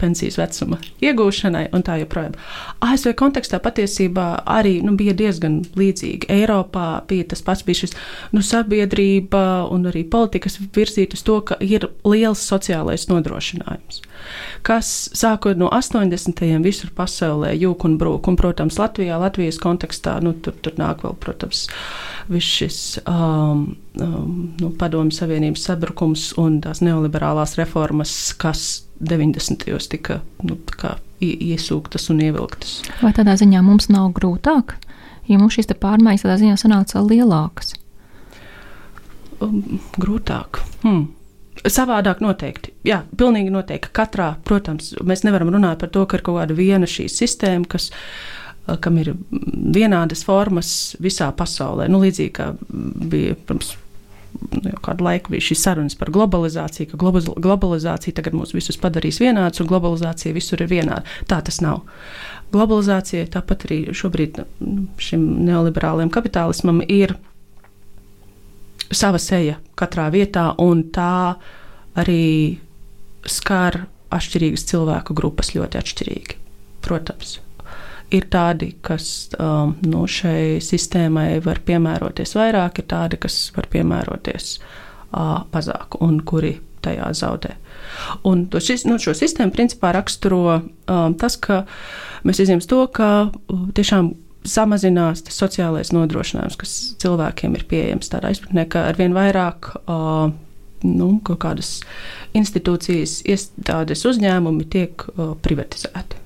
[0.00, 2.38] pensijas vecuma iegūšanai, un tā joprojām.
[2.84, 6.30] ASV kontekstā patiesībā arī nu, bija diezgan līdzīgi.
[6.32, 7.94] Eiropā bija tas pats, bija šis
[8.32, 14.02] nu, sabiedrība un arī politikas virzīta uz to, ka ir liels sociālais nodrošinājums
[14.66, 16.42] kas sākot no 80.
[16.64, 18.30] visur pasaulē jūk un brūk.
[18.30, 21.66] Un, protams, Latvijā, Latvijas kontekstā, nu, tur, tur nāk vēl, protams,
[22.32, 23.66] viss šis um,
[24.00, 29.66] um, nu, padomju savienības sabrukums un tās neoliberālās reformas, kas 90.
[29.66, 30.58] gados tika nu,
[31.24, 32.80] iesūktas un ievilktas.
[33.02, 34.76] Vai tādā ziņā mums nav grūtāk,
[35.28, 37.74] ja mums šīs pārmaiņas tādā ziņā sanāca lielākas?
[39.42, 40.62] Um, grūtāk.
[40.84, 41.08] Hmm.
[41.64, 42.74] Savādāk noteikti.
[42.84, 43.92] Jā, pilnīgi noteikti.
[43.96, 47.90] Katrā, protams, mēs nevaram runāt par to, ka ir kaut kāda viena šī sistēma, kas,
[48.68, 51.88] eh, kam ir vienādas formas visā pasaulē.
[51.88, 53.76] Nu, līdzīgi kā bija pirms
[54.52, 56.96] nu, jau kādu laiku bija šīs sarunas par globalizāciju, ka
[57.40, 61.04] globalizācija tagad mūs visus padarīs vienādus, un globalizācija visur ir vienāda.
[61.30, 61.84] Tā tas nav.
[62.54, 67.16] Globalizācija, tāpat arī šobrīd nu, šim neoliberālajam kapitālismam ir
[68.92, 71.36] sava seja katrā vietā, un tā
[71.98, 72.58] arī
[73.24, 76.38] skar atšķirīgas cilvēku grupas ļoti atšķirīgi.
[76.84, 77.38] Protams,
[78.14, 83.68] ir tādi, kas um, no nu, šai sistēmai var piemēroties vairāk, ir tādi, kas var
[83.72, 87.54] piemēroties uh, mazāk un kuri tajā zaudē.
[88.28, 91.62] Un šis, nu, šo sistēmu principā raksturo um, tas, ka
[92.28, 94.12] mēs izņemam to, ka uh, tiešām
[94.44, 96.72] samazinās tas sociālais nodrošinājums, kas
[97.02, 100.32] cilvēkiem ir pieejams tādā izpratnē, ka arvien vairāk uh,
[100.84, 101.78] nu, kaut kādas
[102.36, 106.20] institūcijas, iestādes, uzņēmumi tiek uh, privatizēti.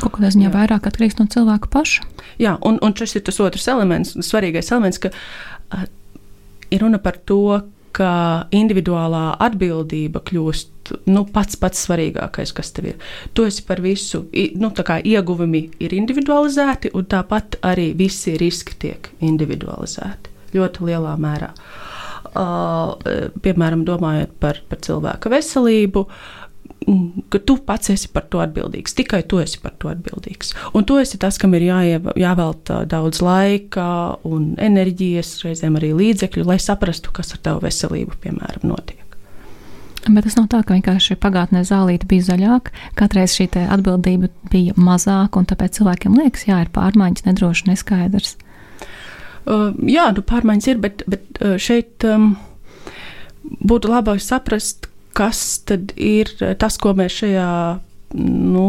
[0.00, 2.08] Kaut kādā ziņā vairāk atkarīgs no cilvēka paša.
[2.42, 5.86] Jā, un, un šis ir tas otrs elements, svarīgais elements, ka uh,
[6.74, 7.60] ir runa par to,
[7.94, 8.10] ka
[8.54, 13.08] individuālā atbildība kļūst nu, pats pats svarīgākais, kas tev ir.
[13.32, 14.24] Tu esi par visu,
[14.60, 21.16] nu, tā kā ieguvumi ir individualizēti, un tāpat arī visi riski tiek individualizēti ļoti lielā
[21.18, 21.50] mērā.
[22.34, 22.96] Uh,
[23.44, 26.43] piemēram, domājot par, par cilvēka veselību, uh,
[27.32, 28.96] ka tu pats esi par to atbildīgs.
[28.96, 30.52] Tikai tu esi par to atbildīgs.
[30.76, 33.86] Un tu esi tas, kam ir jāvelta daudz laika
[34.28, 39.00] un enerģijas, reizēm arī līdzekļu, lai saprastu, kas ar tavu veselību, piemēram, notiek.
[40.04, 45.40] Bet tas nav tā, ka vienkārši pagātnē zālīte bija zaļāka, katreiz šī atbildība bija mazāka,
[45.40, 48.34] un tāpēc cilvēkiem liekas, jā, ir pārmaiņas, nedroši, neskaidrs.
[49.44, 52.34] Uh, jā, nu, pārmaiņas ir, bet, bet šeit um,
[53.64, 57.50] būtu labāk saprast, kas tad ir tas, ko mēs šajā
[58.14, 58.68] nu,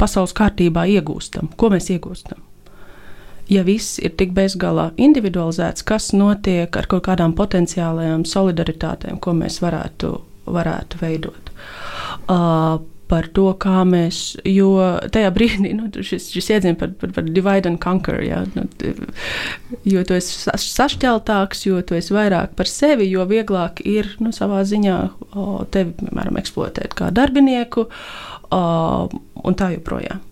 [0.00, 1.50] pasaules kārtībā iegūstam?
[1.60, 2.42] Ko mēs iegūstam?
[3.52, 9.60] Ja viss ir tik bezgalā individualizēts, kas notiek ar kaut kādām potenciālajām solidaritātēm, ko mēs
[9.62, 10.16] varētu,
[10.50, 11.52] varētu veidot?
[12.26, 12.80] Uh,
[13.10, 14.70] par to, kā mēs, jo
[15.14, 18.66] tajā brīdī nu, šis, šis jēdziens par, par, par divide and conquer, ja, nu,
[19.86, 24.64] jo tu esi sašķeltāks, jo tu esi vairāk par sevi, jo vieglāk ir nu, savā
[24.66, 24.96] ziņā
[25.32, 28.62] o, tevi, piemēram, eksploatēt kā darbinieku o,
[29.46, 30.22] un tā joprojām.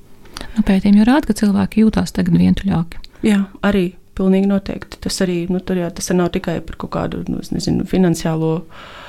[0.54, 3.02] Nu, pētījumi jau rāda, ka cilvēki jūtās tagad vientuļāki.
[3.26, 4.98] Jā, arī pilnīgi noteikti.
[5.02, 8.52] Tas arī nu, jā, tas nav tikai par kaut kādu nu, nezinu, finansiālo.
[8.60, 9.00] Uh,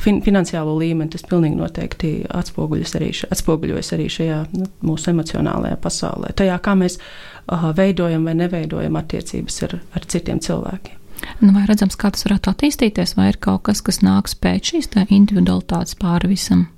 [0.00, 6.32] fin finansiālo līmeni tas pilnīgi noteikti atspoguļojas arī, atspoguļojas arī šajā nu, mūsu emocionālajā pasaulē.
[6.38, 10.96] Tajā, kā mēs uh, veidojam vai neveidojam attiecības ar, ar citiem cilvēkiem.
[11.44, 14.88] Nu, vai redzams, kā tas varētu attīstīties, vai ir kaut kas, kas nāks pēc šīs
[15.08, 16.68] individualitātes pāri visam?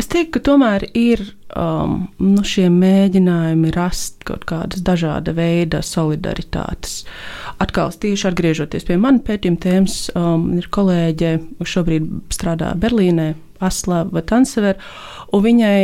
[0.00, 1.20] Es teiktu, ka tomēr ir
[1.52, 7.02] um, nu, šie mēģinājumi rast kaut kādas dažāda veida solidaritātes.
[7.60, 14.22] Atkal, tieši atgriežoties pie manas pētījuma tēmas, um, ir kolēģe, kas šobrīd strādā Berlīnē, Aslava
[14.24, 14.78] Tansever,
[15.36, 15.82] un viņai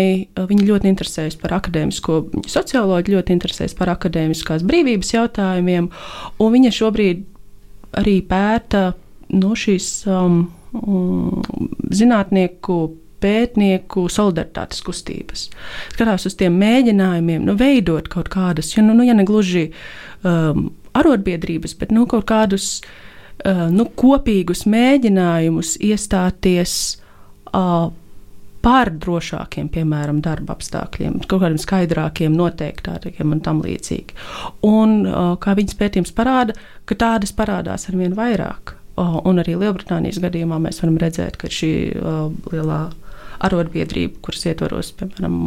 [0.49, 5.91] viņa ļoti interesējas par akadēmisko, socioloģi ļoti interesējas par akadēmiskās brīvības jautājumiem,
[6.41, 7.27] un viņa šobrīd
[8.01, 8.87] arī pēta
[9.37, 10.47] no šīs um,
[10.81, 11.45] um,
[11.93, 12.79] zinātnieku
[13.21, 15.47] pētnieku solidaritātes kustības.
[15.95, 19.71] Skatās uz tiem mēģinājumiem, nu, veidot kaut kādas, ja, nu, nu, ja ne gluži
[20.25, 20.69] um,
[21.01, 22.97] arotbiedrības, bet nu, kaut kādus uh,
[23.45, 26.79] nu, kopīgus mēģinājumus iestāties
[28.67, 34.17] par drošākiem, piemēram, darba apstākļiem, kaut kādiem skaidrākiem, noteiktākiem un tam līdzīgi.
[34.67, 34.99] Un
[35.41, 38.75] kā viņas pētījums parāda, ka tādas parādās ar vien vairāk.
[38.97, 41.73] Un arī Lielbritānijas gadījumā mēs varam redzēt, ka šī
[42.51, 42.83] lielā
[43.45, 45.39] arotbiedrība, kuras ietvaros, piemēram,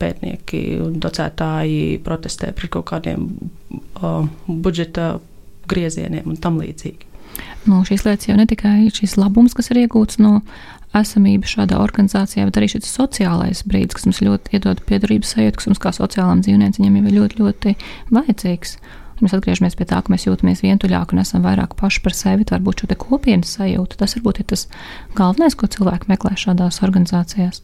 [0.00, 3.26] pētnieki un docētāji protestē pret kaut kādiem
[3.74, 5.18] uh, budžeta
[5.70, 7.10] griezieniem un tam līdzīgi.
[7.66, 10.40] Nu, šīs lietas jau ne tikai šis labums, kas ir iegūts no
[10.94, 15.70] esamība šādā organizācijā, bet arī šis sociālais brīdis, kas mums ļoti iedod piedarības sajūtu, kas
[15.70, 17.74] mums kā sociālām dzīvniecībām ir ļoti, ļoti
[18.14, 18.76] vajadzīgs.
[18.78, 22.46] Un mēs atgriežamies pie tā, ka mēs jūtamies vientuļāk un esam vairāk paši par sevi.
[22.50, 24.66] Varbūt šo kopienas sajūtu tas varbūt ir tas
[25.18, 27.62] galvenais, ko cilvēki meklē šādās organizācijās.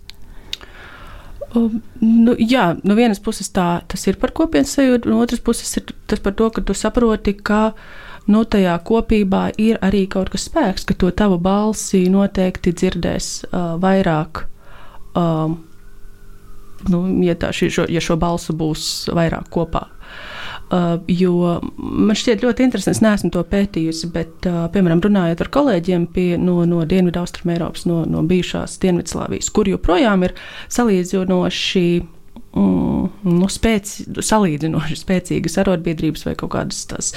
[1.50, 5.72] Um, nu, jā, no vienas puses tā, tas ir par kopienas sajūtu, no otras puses
[5.80, 7.72] ir tas par to, ka tu saproti, ka
[8.30, 13.74] nu, tajā kopībā ir arī kaut kas spēks, ka to tavu balsi noteikti dzirdēs uh,
[13.82, 14.44] vairāk.
[15.18, 15.58] Um,
[16.86, 19.88] nu, ja, tā, šo, ja šo balsu būs vairāk kopā.
[20.70, 25.50] Uh, jo man šķiet ļoti interesanti, es neesmu to pētījusi, bet, uh, piemēram, runājot ar
[25.56, 30.36] kolēģiem pie, no, no Dienvidu Austrum Eiropas, no, no bijušās Dienvidslāvijas, kur joprojām ir
[30.70, 31.84] salīdzinoši
[32.54, 33.94] mm, nu, spēc,
[34.30, 37.10] salīdzinoši spēcīgas arotbiedrības vai kaut kādas tās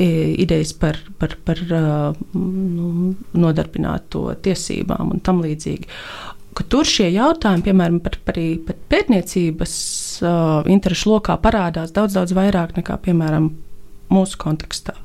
[0.00, 0.08] e,
[0.46, 5.92] idejas par, par, par uh, nu, nodarbināto tiesībām un tam līdzīgi
[6.56, 8.38] ka tur šie jautājumi, piemēram, par, par,
[8.68, 9.74] par pētniecības
[10.24, 13.50] uh, interešu lokā, parādās daudz, daudz vairāk nekā, piemēram,
[14.12, 14.96] mūsu kontekstā.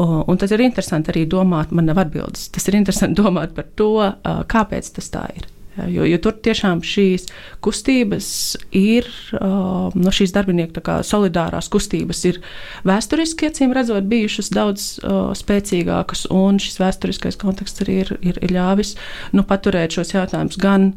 [0.00, 2.48] Uh, un tas ir interesanti arī domāt, man nav atbildes.
[2.54, 5.48] Tas ir interesanti domāt par to, uh, kāpēc tas tā ir.
[5.78, 7.28] Jo, jo tur tiešām šīs
[7.62, 8.28] kustības
[8.74, 9.06] ir,
[9.38, 12.40] uh, no šīs darbinieku solidārās kustības ir
[12.88, 18.54] vēsturiski, acīm redzot, bijušas daudz uh, spēcīgākas, un šis vēsturiskais konteksts arī ir, ir, ir
[18.56, 18.96] ļāvis
[19.36, 20.90] nu, paturēt šos jautājumus gan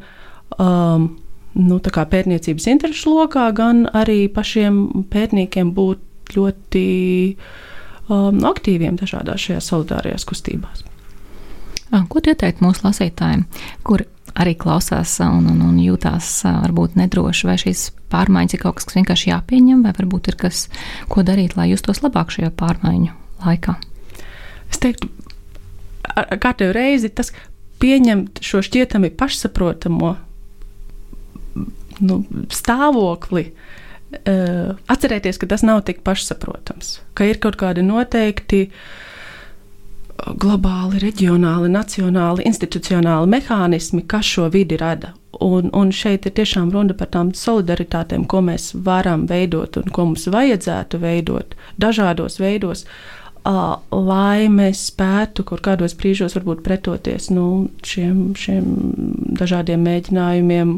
[0.58, 1.12] um,
[1.54, 6.88] nu, pētniecības interesu lokā, gan arī pašiem pētniekiem būt ļoti
[8.10, 10.84] um, aktīviem dažādās šajās solidārajās kustībās.
[12.10, 13.44] Ko tu ieteiktu mūsu lasītājiem,
[13.86, 14.08] kuri
[14.40, 18.98] arī klausās un, un, un jūtās varbūt nedroši, vai šīs pārmaiņas ir kaut kas, kas
[18.98, 20.66] vienkārši jāpieņem, vai varbūt ir kas,
[21.12, 23.14] ko darīt, lai justos labāk šajā pārmaiņu
[23.46, 23.78] laikā?
[24.74, 25.10] Es teiktu,
[26.42, 27.34] kārtējo reizi tas
[27.84, 30.16] pieņemt šo šķietami pašsaprotamo
[32.02, 32.20] nu,
[32.54, 33.48] stāvokli.
[34.14, 38.84] Uh, atcerēties, ka tas nav tik pašsaprotams, ka ir kaut kādi noteikti uh,
[40.39, 45.14] globāli, reģionāli, nacionāli, institucionāli mehānismi, kas šo vidi rada.
[45.43, 50.05] Un, un šeit ir tiešām runa par tām solidaritātēm, ko mēs varam veidot un ko
[50.11, 57.47] mums vajadzētu veidot dažādos veidos, uh, lai mēs spētu kaut kādos brīžos varbūt pretoties nu,
[57.84, 58.70] šiem, šiem
[59.41, 60.76] dažādiem mēģinājumiem,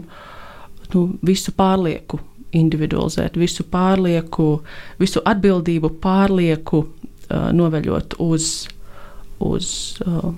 [0.95, 2.21] nu, visu pārlieku
[2.55, 4.61] individualizēt, visu pārlieku,
[5.01, 8.69] visu atbildību pārlieku uh, noveļot uz
[9.43, 9.69] uz
[10.05, 10.33] uh,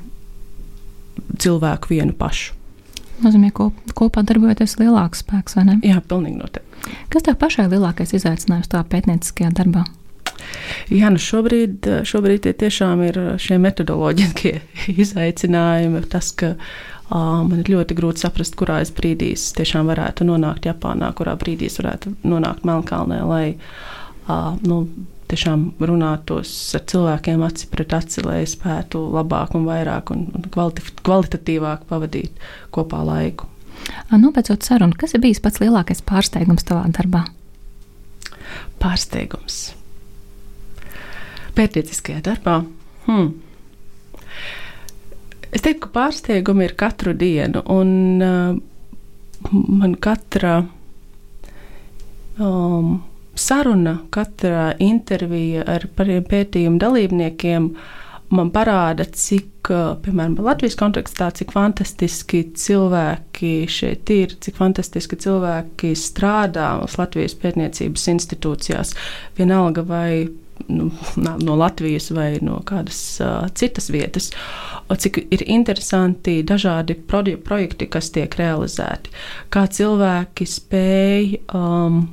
[1.42, 2.54] cilvēku vienu pašu.
[3.24, 5.78] Nozīmē, ka kopā darbojoties lielāks spēks, vai ne?
[5.86, 6.92] Jā, pilnīgi noteikti.
[7.14, 9.88] Kas tev pašai lielākais izaicinājums tā pētnieciskajā darbā?
[10.94, 14.54] Jā, nu šobrīd, šobrīd tie tiešām ir šie metodoloģiskie
[15.04, 16.04] izaicinājumi.
[16.12, 21.12] Tas, ka uh, man ir ļoti grūti saprast, kurā es brīdī tiešām varētu nonākt Japānā,
[21.18, 24.84] kurā brīdī es varētu nonākt Melnkalnē, lai uh, nu,
[25.32, 32.48] tiešām runātos ar cilvēkiem aci pret aci, lai spētu labāk un vairāk un, kvalitatīvāk pavadīt
[32.76, 33.50] kopā laiku.
[34.12, 37.26] Nobeidzot sarunu, kas ir bijis pats lielākais pārsteigums tavā darbā?
[38.82, 39.60] Pārsteigums.
[41.58, 42.62] Pētnieciskajā darbā.
[43.08, 43.36] Hmm.
[45.52, 48.58] Es teiktu, ka pārsteigumi ir katru dienu, un uh,
[49.52, 50.60] man katra
[52.40, 52.98] um,
[53.38, 57.72] saruna, katra intervija ar pētījumu dalībniekiem
[58.34, 59.70] man parāda, cik,
[60.04, 68.92] piemēram, Latvijas kontekstā, cik fantastiski cilvēki šeit ir, cik fantastiski cilvēki strādā Latvijas pētniecības institūcijās.
[69.40, 70.28] Vienalga vai
[70.68, 74.32] nu, no Latvijas vai no kādas uh, citas vietas.
[74.88, 79.12] Cik ir interesanti dažādi projekti, kas tiek realizēti.
[79.52, 82.06] Kā cilvēki spēj um,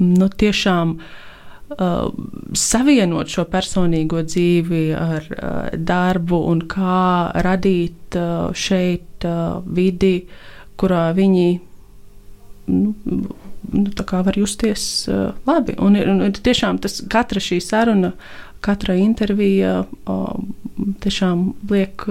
[0.00, 2.10] nu, tiešām uh,
[2.56, 10.14] savienot šo personīgo dzīvi ar uh, darbu un kā radīt uh, šeit uh, vidi,
[10.80, 11.48] kurā viņi
[12.70, 15.76] nu, nu, var justies uh, labi.
[15.78, 18.14] Un, un, un tiešām tas katra šī saruna,
[18.64, 20.32] katra intervija uh,
[21.04, 22.08] tiešām liek.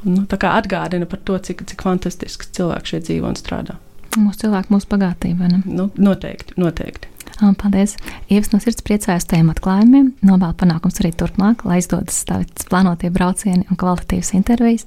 [0.00, 3.76] Nu, atgādina par to, cik, cik fantastisks cilvēks šeit dzīvo un strādā.
[4.18, 5.46] Mūsu cilvēku, mūsu bagātība.
[5.64, 7.10] Nu, noteikti, noteikti.
[7.40, 7.94] Paldies!
[8.28, 13.64] Ievas no sirds priecājas tiem atklājumiem, novēl panākums arī turpmāk, lai izdodas stāvēt plānotie braucieni
[13.70, 14.84] un kvalitatīvas intervijas.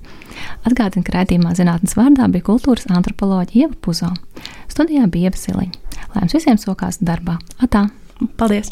[0.67, 4.11] Atgādinu, ka raidījumā zinātnes vārdā bija kultūras antropoloģija Ieva Puzo.
[4.69, 5.97] Studijā bija Ieva Siliņa.
[6.13, 7.39] Lai jums visiem sokās darbā!
[7.63, 7.88] Atā!
[8.38, 8.69] Paldies!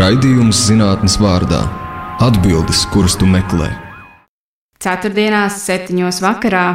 [0.00, 1.62] Raidījums zinātnes vārdā-
[2.26, 3.70] atbildes, kuras tu meklē.
[4.82, 6.66] Ceturtdienās, septiņos vakarā